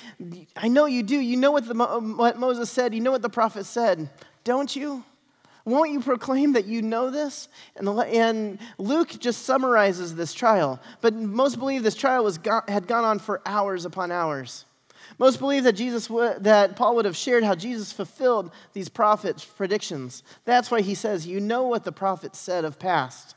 I 0.56 0.68
know 0.68 0.86
you 0.86 1.02
do. 1.02 1.18
You 1.18 1.36
know 1.36 1.50
what, 1.50 1.66
the, 1.66 1.74
what 1.74 2.38
Moses 2.38 2.70
said. 2.70 2.94
You 2.94 3.00
know 3.00 3.10
what 3.10 3.22
the 3.22 3.30
prophet 3.30 3.64
said. 3.66 4.08
Don't 4.44 4.74
you? 4.74 5.04
Won't 5.70 5.92
you 5.92 6.00
proclaim 6.00 6.52
that 6.52 6.66
you 6.66 6.82
know 6.82 7.10
this? 7.10 7.48
And, 7.76 8.58
Luke 8.78 9.18
just 9.18 9.42
summarizes 9.42 10.14
this 10.14 10.34
trial. 10.34 10.80
But 11.00 11.14
most 11.14 11.58
believe 11.58 11.82
this 11.82 11.94
trial 11.94 12.24
was, 12.24 12.38
had 12.68 12.86
gone 12.86 13.04
on 13.04 13.18
for 13.18 13.40
hours 13.46 13.84
upon 13.84 14.10
hours. 14.10 14.64
Most 15.18 15.38
believe 15.38 15.64
that 15.64 15.72
Jesus 15.72 16.08
that 16.40 16.76
Paul 16.76 16.96
would 16.96 17.04
have 17.04 17.16
shared 17.16 17.44
how 17.44 17.54
Jesus 17.54 17.92
fulfilled 17.92 18.52
these 18.72 18.88
prophets' 18.88 19.44
predictions. 19.44 20.22
That's 20.44 20.70
why 20.70 20.80
he 20.82 20.94
says, 20.94 21.26
"You 21.26 21.40
know 21.40 21.64
what 21.64 21.84
the 21.84 21.92
prophets 21.92 22.38
said 22.38 22.64
of 22.64 22.78
past." 22.78 23.34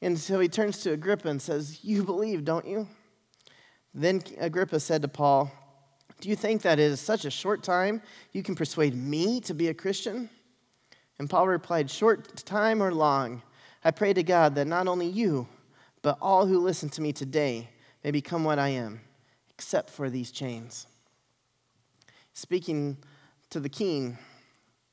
And 0.00 0.18
so 0.18 0.40
he 0.40 0.48
turns 0.48 0.78
to 0.78 0.92
Agrippa 0.92 1.28
and 1.28 1.42
says, 1.42 1.84
"You 1.84 2.04
believe, 2.04 2.44
don't 2.44 2.66
you?" 2.66 2.88
Then 3.94 4.22
Agrippa 4.38 4.80
said 4.80 5.02
to 5.02 5.08
Paul, 5.08 5.50
Do 6.22 6.28
you 6.28 6.36
think 6.36 6.62
that 6.62 6.78
is 6.78 7.00
such 7.00 7.24
a 7.24 7.30
short 7.30 7.64
time 7.64 8.00
you 8.30 8.44
can 8.44 8.54
persuade 8.54 8.94
me 8.94 9.40
to 9.40 9.54
be 9.54 9.68
a 9.68 9.74
Christian? 9.74 10.30
And 11.18 11.28
Paul 11.28 11.48
replied, 11.48 11.90
Short 11.90 12.36
time 12.44 12.82
or 12.82 12.92
long, 12.92 13.42
I 13.84 13.90
pray 13.90 14.12
to 14.12 14.22
God 14.22 14.54
that 14.54 14.66
not 14.66 14.88
only 14.88 15.06
you, 15.06 15.48
but 16.02 16.18
all 16.20 16.46
who 16.46 16.58
listen 16.58 16.88
to 16.90 17.00
me 17.00 17.12
today 17.12 17.68
may 18.02 18.10
become 18.10 18.44
what 18.44 18.58
I 18.58 18.68
am, 18.68 19.00
except 19.50 19.90
for 19.90 20.10
these 20.10 20.30
chains. 20.30 20.86
Speaking 22.32 22.98
to 23.50 23.60
the 23.60 23.68
king, 23.68 24.18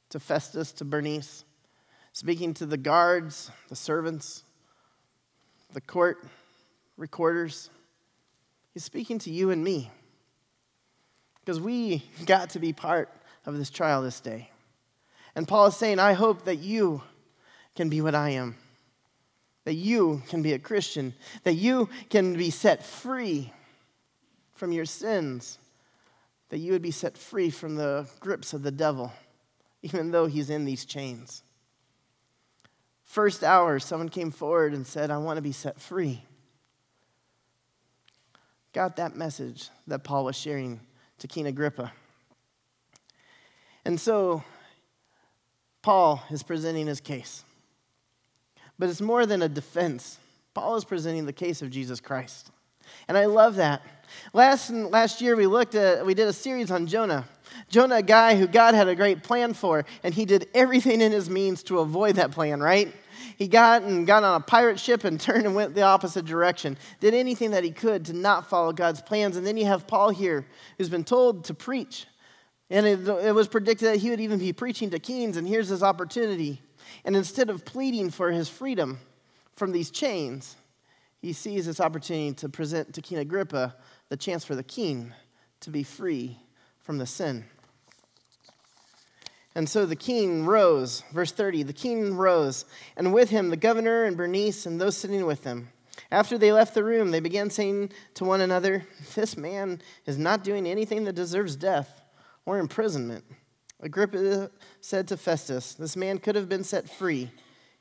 to 0.09 0.19
Festus, 0.19 0.71
to 0.73 0.85
Bernice, 0.85 1.45
speaking 2.13 2.53
to 2.55 2.65
the 2.65 2.77
guards, 2.77 3.51
the 3.69 3.75
servants, 3.75 4.43
the 5.73 5.81
court 5.81 6.27
recorders, 6.97 7.69
he's 8.73 8.83
speaking 8.83 9.19
to 9.19 9.31
you 9.31 9.51
and 9.51 9.63
me 9.63 9.91
because 11.39 11.59
we 11.59 12.03
got 12.25 12.51
to 12.51 12.59
be 12.59 12.73
part 12.73 13.09
of 13.45 13.57
this 13.57 13.69
trial 13.69 14.01
this 14.01 14.19
day. 14.19 14.49
And 15.39 15.47
Paul 15.47 15.67
is 15.67 15.77
saying, 15.77 15.99
I 15.99 16.11
hope 16.11 16.43
that 16.43 16.57
you 16.57 17.01
can 17.73 17.87
be 17.87 18.01
what 18.01 18.13
I 18.13 18.31
am, 18.31 18.57
that 19.63 19.75
you 19.75 20.21
can 20.27 20.41
be 20.41 20.51
a 20.51 20.59
Christian, 20.59 21.13
that 21.45 21.53
you 21.53 21.87
can 22.09 22.33
be 22.33 22.49
set 22.49 22.85
free 22.85 23.53
from 24.51 24.73
your 24.73 24.83
sins, 24.83 25.57
that 26.49 26.57
you 26.57 26.73
would 26.73 26.81
be 26.81 26.91
set 26.91 27.17
free 27.17 27.49
from 27.49 27.77
the 27.77 28.05
grips 28.19 28.51
of 28.51 28.63
the 28.63 28.71
devil, 28.71 29.13
even 29.81 30.11
though 30.11 30.25
he's 30.25 30.49
in 30.49 30.65
these 30.65 30.83
chains. 30.83 31.41
First 33.05 33.41
hour, 33.41 33.79
someone 33.79 34.09
came 34.09 34.31
forward 34.31 34.73
and 34.73 34.85
said, 34.85 35.09
I 35.09 35.19
want 35.19 35.37
to 35.37 35.41
be 35.41 35.53
set 35.53 35.79
free. 35.79 36.21
Got 38.73 38.97
that 38.97 39.15
message 39.15 39.69
that 39.87 40.03
Paul 40.03 40.25
was 40.25 40.35
sharing 40.35 40.81
to 41.19 41.29
King 41.29 41.47
Agrippa. 41.47 41.93
And 43.85 43.97
so, 43.97 44.43
Paul 45.81 46.23
is 46.29 46.43
presenting 46.43 46.87
his 46.87 47.01
case. 47.01 47.43
But 48.77 48.89
it's 48.89 49.01
more 49.01 49.25
than 49.25 49.41
a 49.41 49.49
defense. 49.49 50.17
Paul 50.53 50.75
is 50.75 50.85
presenting 50.85 51.25
the 51.25 51.33
case 51.33 51.61
of 51.61 51.69
Jesus 51.69 51.99
Christ. 51.99 52.51
And 53.07 53.17
I 53.17 53.25
love 53.25 53.55
that. 53.55 53.81
Last, 54.33 54.71
last 54.71 55.21
year, 55.21 55.35
we 55.35 55.45
looked 55.45 55.75
at, 55.75 56.05
we 56.05 56.13
did 56.13 56.27
a 56.27 56.33
series 56.33 56.71
on 56.71 56.87
Jonah. 56.87 57.25
Jonah, 57.69 57.97
a 57.97 58.03
guy 58.03 58.35
who 58.35 58.47
God 58.47 58.73
had 58.73 58.87
a 58.87 58.95
great 58.95 59.23
plan 59.23 59.53
for, 59.53 59.85
and 60.03 60.13
he 60.13 60.25
did 60.25 60.47
everything 60.53 61.01
in 61.01 61.11
his 61.11 61.29
means 61.29 61.63
to 61.63 61.79
avoid 61.79 62.15
that 62.15 62.31
plan, 62.31 62.59
right? 62.59 62.93
He 63.37 63.47
got 63.47 63.83
and 63.83 64.05
got 64.05 64.23
on 64.23 64.41
a 64.41 64.43
pirate 64.43 64.79
ship 64.79 65.03
and 65.03 65.19
turned 65.21 65.45
and 65.45 65.55
went 65.55 65.75
the 65.75 65.83
opposite 65.83 66.25
direction. 66.25 66.77
Did 66.99 67.13
anything 67.13 67.51
that 67.51 67.63
he 67.63 67.71
could 67.71 68.05
to 68.05 68.13
not 68.13 68.49
follow 68.49 68.73
God's 68.73 69.01
plans. 69.01 69.37
And 69.37 69.45
then 69.45 69.57
you 69.57 69.65
have 69.65 69.87
Paul 69.87 70.09
here, 70.09 70.45
who's 70.77 70.89
been 70.89 71.03
told 71.03 71.45
to 71.45 71.53
preach. 71.53 72.05
And 72.69 72.85
it, 72.85 73.07
it 73.07 73.33
was 73.33 73.47
predicted 73.47 73.87
that 73.87 73.97
he 73.97 74.09
would 74.11 74.19
even 74.19 74.39
be 74.39 74.53
preaching 74.53 74.91
to 74.91 74.99
kings, 74.99 75.37
and 75.37 75.47
here's 75.47 75.69
his 75.69 75.81
opportunity. 75.81 76.61
And 77.03 77.15
instead 77.15 77.49
of 77.49 77.65
pleading 77.65 78.11
for 78.11 78.31
his 78.31 78.47
freedom 78.47 78.99
from 79.53 79.71
these 79.71 79.89
chains, 79.89 80.55
he 81.21 81.33
sees 81.33 81.65
this 81.65 81.79
opportunity 81.79 82.33
to 82.33 82.49
present 82.49 82.93
to 82.93 83.01
King 83.01 83.17
Agrippa 83.17 83.75
the 84.09 84.17
chance 84.17 84.45
for 84.45 84.55
the 84.55 84.63
king 84.63 85.13
to 85.61 85.69
be 85.69 85.83
free 85.83 86.37
from 86.79 86.97
the 86.97 87.05
sin. 87.05 87.45
And 89.55 89.67
so 89.67 89.85
the 89.85 89.95
king 89.95 90.45
rose, 90.45 91.03
verse 91.11 91.31
30, 91.31 91.63
the 91.63 91.73
king 91.73 92.15
rose, 92.15 92.65
and 92.95 93.13
with 93.13 93.29
him 93.31 93.49
the 93.49 93.57
governor 93.57 94.05
and 94.05 94.15
Bernice 94.15 94.65
and 94.65 94.79
those 94.79 94.95
sitting 94.95 95.25
with 95.25 95.43
them. 95.43 95.69
After 96.11 96.37
they 96.37 96.51
left 96.51 96.75
the 96.75 96.83
room, 96.83 97.11
they 97.11 97.19
began 97.19 97.49
saying 97.49 97.91
to 98.13 98.23
one 98.23 98.41
another, 98.41 98.85
This 99.15 99.35
man 99.35 99.81
is 100.05 100.17
not 100.17 100.43
doing 100.43 100.67
anything 100.67 101.03
that 101.03 101.13
deserves 101.13 101.55
death 101.55 101.98
or 102.49 102.57
imprisonment. 102.57 103.23
Agrippa 103.79 104.49
said 104.81 105.07
to 105.09 105.17
Festus, 105.17 105.75
This 105.75 105.95
man 105.95 106.17
could 106.17 106.35
have 106.35 106.49
been 106.49 106.63
set 106.63 106.89
free 106.89 107.29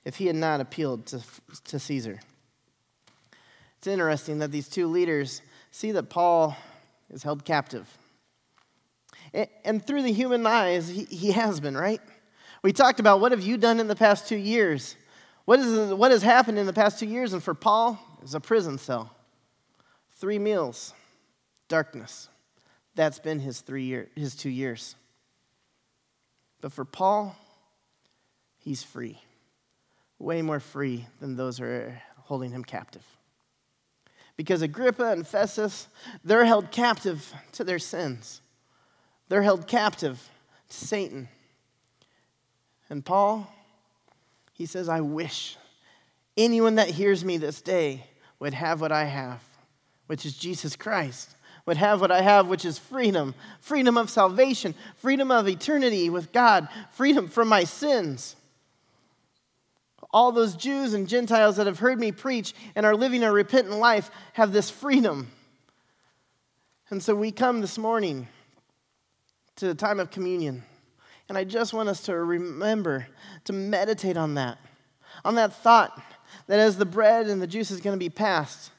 if 0.05 0.17
he 0.17 0.27
had 0.27 0.37
not 0.37 0.61
appealed 0.61 1.07
to, 1.07 1.23
to 1.65 1.79
Caesar. 1.79 2.21
It's 3.79 3.87
interesting 3.87 4.41
that 4.41 4.53
these 4.53 4.69
two 4.69 4.87
leaders 4.87 5.41
see 5.71 5.91
that 5.93 6.11
Paul 6.11 6.55
is 7.09 7.23
held 7.23 7.47
captive. 7.47 7.89
And 9.65 9.85
through 9.87 10.03
the 10.03 10.13
human 10.13 10.47
eyes, 10.47 10.89
he 10.89 11.33
has 11.33 11.61
been, 11.61 11.77
right? 11.77 12.03
We 12.63 12.75
talked 12.75 13.01
about 13.01 13.21
what 13.21 13.33
have 13.33 13.41
you 13.41 13.57
done 13.57 13.81
in 13.81 13.89
the 13.89 13.97
past 13.97 14.29
two 14.29 14.37
years? 14.37 14.97
What, 15.47 15.61
is, 15.61 15.95
what 15.95 16.11
has 16.11 16.23
happened 16.23 16.59
in 16.59 16.67
the 16.67 16.75
past 16.75 16.99
two 16.99 17.07
years? 17.07 17.33
And 17.33 17.43
for 17.43 17.55
Paul, 17.55 17.99
it's 18.21 18.35
a 18.35 18.41
prison 18.41 18.77
cell. 18.77 19.17
Three 20.17 20.39
meals, 20.39 20.93
darkness. 21.69 22.29
That's 22.99 23.21
been 23.21 23.39
his, 23.39 23.61
three 23.61 23.85
year, 23.85 24.09
his 24.17 24.35
two 24.35 24.51
years. 24.51 24.97
But 26.61 26.73
for 26.73 26.85
Paul, 26.85 27.37
he's 28.59 28.83
free. 28.83 29.23
Way 30.19 30.43
more 30.43 30.59
free 30.59 31.07
than 31.21 31.37
those 31.37 31.59
who 31.59 31.65
are 31.65 32.03
holding 32.23 32.51
him 32.51 32.65
captive. 32.65 33.05
Because 34.37 34.63
Agrippa 34.63 35.13
and 35.13 35.25
Festus, 35.25 35.87
they're 36.25 36.45
held 36.45 36.73
captive 36.73 37.33
to 37.53 37.63
their 37.63 37.79
sins. 37.79 38.41
They're 39.29 39.43
held 39.43 39.69
captive 39.69 40.29
to 40.69 40.77
Satan. 40.77 41.29
And 42.91 43.05
Paul, 43.05 43.49
he 44.55 44.67
says, 44.67 44.89
I 44.89 45.03
wish 45.03 45.57
anyone 46.37 46.75
that 46.75 46.89
hears 46.89 47.25
me 47.25 47.37
this 47.37 47.63
day 47.63 48.07
would 48.41 48.55
have 48.55 48.81
what 48.81 48.91
I 48.91 49.05
have, 49.05 49.41
which 50.09 50.27
is 50.27 50.37
Jesus 50.37 50.75
Christ, 50.75 51.37
would 51.69 51.77
have 51.77 52.01
what 52.01 52.11
I 52.11 52.23
have, 52.23 52.49
which 52.49 52.65
is 52.65 52.79
freedom 52.79 53.35
freedom 53.61 53.99
of 53.99 54.09
salvation, 54.09 54.75
freedom 54.97 55.31
of 55.31 55.47
eternity 55.47 56.09
with 56.09 56.33
God, 56.33 56.67
freedom 56.93 57.29
from 57.29 57.47
my 57.49 57.65
sins. 57.65 58.37
All 60.11 60.33
those 60.33 60.57
Jews 60.57 60.95
and 60.95 61.07
Gentiles 61.07 61.57
that 61.57 61.67
have 61.67 61.79
heard 61.79 62.01
me 62.01 62.11
preach 62.11 62.55
and 62.75 62.87
are 62.87 62.97
living 62.97 63.23
a 63.23 63.31
repentant 63.31 63.77
life 63.77 64.11
have 64.33 64.53
this 64.53 64.71
freedom. 64.71 65.31
And 66.89 67.03
so 67.03 67.15
we 67.15 67.31
come 67.31 67.61
this 67.61 67.77
morning 67.77 68.29
to 69.57 69.67
the 69.67 69.75
time 69.75 70.01
of 70.01 70.11
communion. 70.11 70.63
And 71.29 71.37
I 71.37 71.45
just 71.45 71.75
want 71.75 71.91
us 71.91 72.01
to 72.05 72.17
remember 72.17 73.07
to 73.45 73.53
meditate 73.53 74.17
on 74.17 74.35
that, 74.35 74.57
on 75.23 75.35
that 75.35 75.53
thought 75.53 76.01
that 76.47 76.59
as 76.59 76.79
the 76.79 76.87
bread 76.87 77.27
and 77.27 77.43
the 77.43 77.47
juice 77.47 77.71
is 77.71 77.83
going 77.83 77.95
to 77.95 78.03
be 78.03 78.09
passed, 78.09 78.71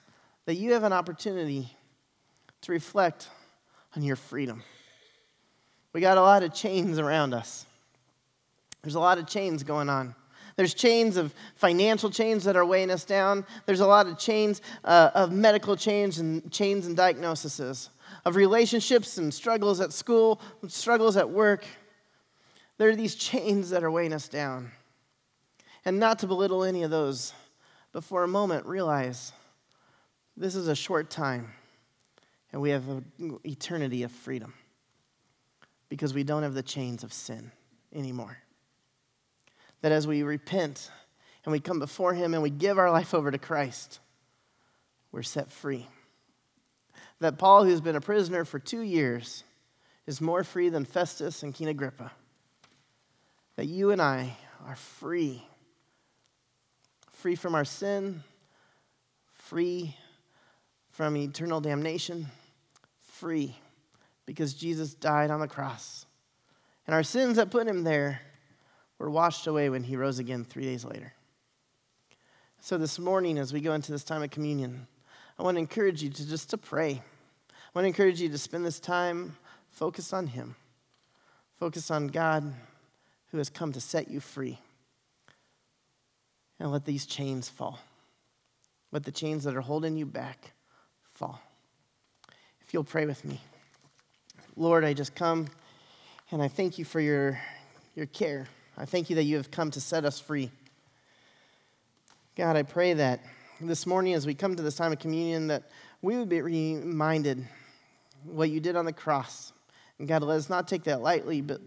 that 0.48 0.56
you 0.56 0.74
have 0.74 0.84
an 0.84 0.94
opportunity 0.94 1.76
to 2.62 2.72
reflect 2.72 3.30
on 3.96 4.04
your 4.04 4.16
freedom. 4.16 4.64
We 5.94 6.02
got 6.02 6.18
a 6.18 6.22
lot 6.22 6.44
of 6.44 6.54
chains 6.54 7.00
around 7.00 7.34
us. 7.34 7.66
There's 8.82 8.96
a 8.96 9.00
lot 9.00 9.18
of 9.18 9.28
chains 9.28 9.64
going 9.64 9.90
on. 9.90 10.16
There's 10.56 10.74
chains 10.74 11.18
of 11.18 11.34
financial 11.56 12.10
chains 12.10 12.44
that 12.44 12.58
are 12.58 12.66
weighing 12.66 12.92
us 12.92 13.06
down. 13.06 13.46
There's 13.66 13.80
a 13.80 13.88
lot 13.88 14.08
of 14.08 14.18
chains 14.20 14.62
uh, 14.84 15.10
of 15.14 15.32
medical 15.32 15.76
chains 15.76 16.20
and 16.20 16.52
chains 16.52 16.86
and 16.86 16.98
diagnoses 16.98 17.90
of 18.26 18.36
relationships 18.36 19.18
and 19.18 19.34
struggles 19.34 19.80
at 19.80 19.94
school, 19.94 20.42
struggles 20.68 21.16
at 21.16 21.30
work. 21.30 21.66
There 22.78 22.90
are 22.90 22.96
these 22.96 23.16
chains 23.16 23.70
that 23.70 23.84
are 23.84 23.92
weighing 23.92 24.14
us 24.14 24.28
down. 24.28 24.72
And 25.86 26.00
not 26.00 26.20
to 26.20 26.28
belittle 26.28 26.64
any 26.64 26.84
of 26.84 26.92
those, 26.92 27.34
but 27.94 28.04
for 28.04 28.24
a 28.24 28.28
moment 28.28 28.66
realize 28.66 29.32
this 30.36 30.56
is 30.56 30.68
a 30.68 30.76
short 30.76 31.10
time 31.10 31.54
and 32.52 32.62
we 32.62 32.72
have 32.72 32.88
an 32.88 33.40
eternity 33.46 34.04
of 34.04 34.12
freedom 34.12 34.54
because 35.88 36.14
we 36.14 36.24
don't 36.24 36.44
have 36.44 36.54
the 36.54 36.64
chains 36.64 37.04
of 37.04 37.14
sin 37.14 37.52
anymore. 37.94 38.38
That 39.82 39.92
as 39.92 40.08
we 40.08 40.24
repent 40.24 40.92
and 41.46 41.52
we 41.52 41.60
come 41.60 41.80
before 41.80 42.14
Him 42.14 42.34
and 42.34 42.44
we 42.44 42.50
give 42.50 42.78
our 42.78 42.92
life 42.92 43.14
over 43.14 43.32
to 43.32 43.38
Christ, 43.38 44.00
we're 45.12 45.24
set 45.24 45.52
free 45.52 45.88
that 47.20 47.38
Paul, 47.38 47.66
who's 47.66 47.82
been 47.82 47.96
a 47.96 48.02
prisoner 48.02 48.46
for 48.46 48.60
two 48.60 48.82
years, 48.82 49.44
is 50.08 50.22
more 50.22 50.44
free 50.44 50.70
than 50.70 50.86
Festus 50.86 51.44
and 51.44 51.54
King 51.54 51.68
Agrippa. 51.68 52.12
That 53.56 53.66
you 53.66 53.92
and 53.92 54.02
I 54.02 54.38
are 54.66 54.76
free. 54.76 55.44
Free 57.12 57.36
from 57.36 57.56
our 57.56 57.66
sin, 57.66 58.24
free 59.34 59.96
from 60.92 61.18
eternal 61.18 61.60
damnation, 61.60 62.28
free 63.20 63.56
because 64.26 64.54
Jesus 64.54 64.94
died 64.94 65.32
on 65.32 65.40
the 65.40 65.48
cross. 65.48 66.06
And 66.88 66.96
our 66.96 67.04
sins 67.04 67.36
that 67.36 67.52
put 67.52 67.68
him 67.68 67.84
there 67.84 68.22
were 68.98 69.10
washed 69.10 69.48
away 69.48 69.70
when 69.70 69.84
he 69.84 69.96
rose 69.96 70.20
again 70.20 70.44
three 70.44 70.64
days 70.64 70.86
later. 70.86 71.14
So 72.62 72.78
this 72.78 73.00
morning, 73.00 73.38
as 73.38 73.54
we 73.54 73.62
go 73.62 73.74
into 73.74 73.92
this 73.92 74.04
time 74.04 74.24
of 74.24 74.32
communion, 74.32 74.88
I 75.38 75.44
want 75.44 75.56
to 75.56 75.60
encourage 75.60 76.04
you 76.04 76.10
to 76.10 76.28
just 76.28 76.50
to 76.50 76.58
pray. 76.58 77.02
I 77.50 77.54
want 77.74 77.84
to 77.84 77.88
encourage 77.88 78.22
you 78.22 78.30
to 78.30 78.38
spend 78.38 78.66
this 78.66 78.80
time 78.80 79.38
focused 79.70 80.14
on 80.14 80.28
Him, 80.28 80.56
focus 81.58 81.90
on 81.90 82.08
God 82.08 82.54
who 83.32 83.38
has 83.38 83.50
come 83.50 83.72
to 83.74 83.82
set 83.82 84.10
you 84.10 84.20
free. 84.20 84.60
And 86.60 86.72
let 86.72 86.86
these 86.86 87.06
chains 87.06 87.48
fall. 87.48 87.80
Let 88.92 89.04
the 89.04 89.12
chains 89.12 89.46
that 89.46 89.56
are 89.56 89.62
holding 89.62 89.96
you 89.96 90.06
back 90.06 90.52
fall. 91.14 91.42
If 92.70 92.74
you'll 92.76 92.84
pray 92.84 93.08
with 93.08 93.26
me. 93.26 93.42
Lord, 94.56 94.86
I 94.86 94.94
just 94.94 95.16
come 95.16 95.48
and 96.30 96.40
I 96.40 96.48
thank 96.48 96.78
you 96.78 96.86
for 96.86 97.00
your, 97.00 97.42
your 97.96 98.06
care. 98.06 98.46
I 98.78 98.86
thank 98.86 99.10
you 99.10 99.16
that 99.16 99.24
you 99.24 99.38
have 99.38 99.50
come 99.50 99.72
to 99.72 99.82
set 99.82 100.06
us 100.06 100.20
free. 100.20 100.52
God, 102.36 102.56
I 102.56 102.62
pray 102.62 102.94
that 102.94 103.22
this 103.60 103.88
morning 103.88 104.14
as 104.14 104.28
we 104.28 104.36
come 104.36 104.56
to 104.56 104.62
this 104.62 104.76
time 104.76 104.92
of 104.92 105.00
communion 105.00 105.48
that 105.48 105.64
we 106.04 106.16
would 106.16 106.30
be 106.30 106.44
reminded 106.44 107.44
what 108.24 108.52
you 108.52 108.60
did 108.60 108.76
on 108.76 108.86
the 108.86 108.94
cross. 108.94 109.52
And 109.98 110.08
God, 110.08 110.22
let 110.22 110.38
us 110.38 110.48
not 110.48 110.68
take 110.68 110.84
that 110.84 111.02
lightly, 111.02 111.42
but, 111.42 111.62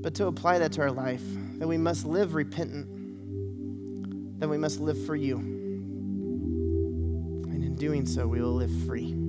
but 0.00 0.14
to 0.14 0.28
apply 0.28 0.60
that 0.60 0.72
to 0.72 0.80
our 0.80 0.90
life, 0.90 1.20
that 1.58 1.68
we 1.68 1.76
must 1.76 2.06
live 2.06 2.32
repentant, 2.32 4.40
that 4.40 4.48
we 4.48 4.56
must 4.56 4.80
live 4.80 5.04
for 5.04 5.16
you. 5.16 5.36
And 5.36 7.62
in 7.62 7.76
doing 7.76 8.06
so, 8.06 8.26
we 8.26 8.40
will 8.40 8.54
live 8.54 8.72
free. 8.86 9.27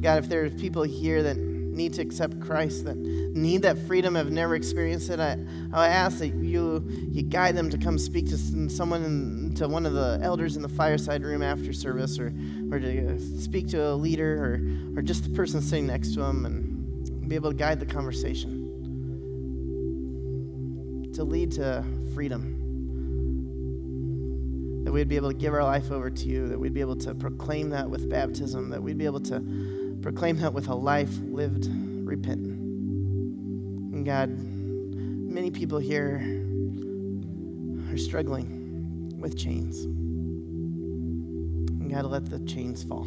God, 0.00 0.18
if 0.18 0.28
there 0.28 0.44
are 0.44 0.50
people 0.50 0.82
here 0.82 1.22
that 1.24 1.36
need 1.36 1.94
to 1.94 2.02
accept 2.02 2.40
Christ, 2.40 2.84
that 2.84 2.96
need 2.96 3.62
that 3.62 3.78
freedom, 3.86 4.14
have 4.16 4.30
never 4.30 4.54
experienced 4.54 5.10
it, 5.10 5.20
I, 5.20 5.38
I 5.72 5.88
ask 5.88 6.18
that 6.18 6.34
you, 6.34 6.84
you 7.10 7.22
guide 7.22 7.56
them 7.56 7.70
to 7.70 7.78
come 7.78 7.98
speak 7.98 8.28
to 8.30 8.36
someone, 8.68 9.04
in, 9.04 9.54
to 9.54 9.68
one 9.68 9.86
of 9.86 9.92
the 9.92 10.18
elders 10.22 10.56
in 10.56 10.62
the 10.62 10.68
fireside 10.68 11.22
room 11.22 11.42
after 11.42 11.72
service, 11.72 12.18
or, 12.18 12.32
or 12.70 12.78
to 12.80 13.14
uh, 13.14 13.18
speak 13.40 13.68
to 13.68 13.90
a 13.90 13.94
leader, 13.94 14.34
or, 14.94 14.98
or 14.98 15.02
just 15.02 15.24
the 15.24 15.30
person 15.30 15.62
sitting 15.62 15.86
next 15.86 16.14
to 16.14 16.20
them, 16.20 16.44
and 16.44 17.28
be 17.28 17.34
able 17.36 17.50
to 17.50 17.56
guide 17.56 17.80
the 17.80 17.86
conversation, 17.86 18.64
to 21.14 21.22
lead 21.24 21.52
to 21.52 21.84
freedom. 22.14 22.56
That 24.84 24.92
we'd 24.92 25.08
be 25.08 25.16
able 25.16 25.32
to 25.32 25.36
give 25.36 25.54
our 25.54 25.64
life 25.64 25.90
over 25.90 26.10
to 26.10 26.24
you, 26.24 26.48
that 26.48 26.58
we'd 26.58 26.74
be 26.74 26.80
able 26.80 26.96
to 26.96 27.14
proclaim 27.14 27.70
that 27.70 27.88
with 27.90 28.08
baptism, 28.08 28.70
that 28.70 28.82
we'd 28.82 28.98
be 28.98 29.04
able 29.04 29.20
to 29.20 29.44
Proclaim 30.08 30.38
that 30.38 30.54
with 30.54 30.68
a 30.68 30.74
life 30.74 31.10
lived 31.24 31.68
repentant. 31.70 32.58
And 33.92 34.06
God, 34.06 34.30
many 34.30 35.50
people 35.50 35.78
here 35.78 36.16
are 37.92 37.98
struggling 37.98 39.12
with 39.20 39.36
chains. 39.36 39.84
And 41.74 41.90
God, 41.90 42.06
let 42.06 42.30
the 42.30 42.38
chains 42.46 42.82
fall. 42.82 43.06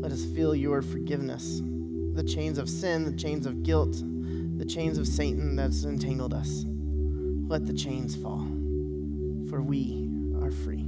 Let 0.00 0.12
us 0.12 0.24
feel 0.24 0.54
your 0.54 0.80
forgiveness. 0.80 1.60
The 2.14 2.24
chains 2.24 2.56
of 2.56 2.70
sin, 2.70 3.04
the 3.04 3.12
chains 3.12 3.44
of 3.44 3.62
guilt, 3.62 4.02
the 4.56 4.64
chains 4.64 4.96
of 4.96 5.06
Satan 5.06 5.56
that's 5.56 5.84
entangled 5.84 6.32
us. 6.32 6.64
Let 6.66 7.66
the 7.66 7.74
chains 7.74 8.16
fall, 8.16 8.46
for 9.50 9.60
we 9.60 10.08
are 10.40 10.50
free. 10.50 10.85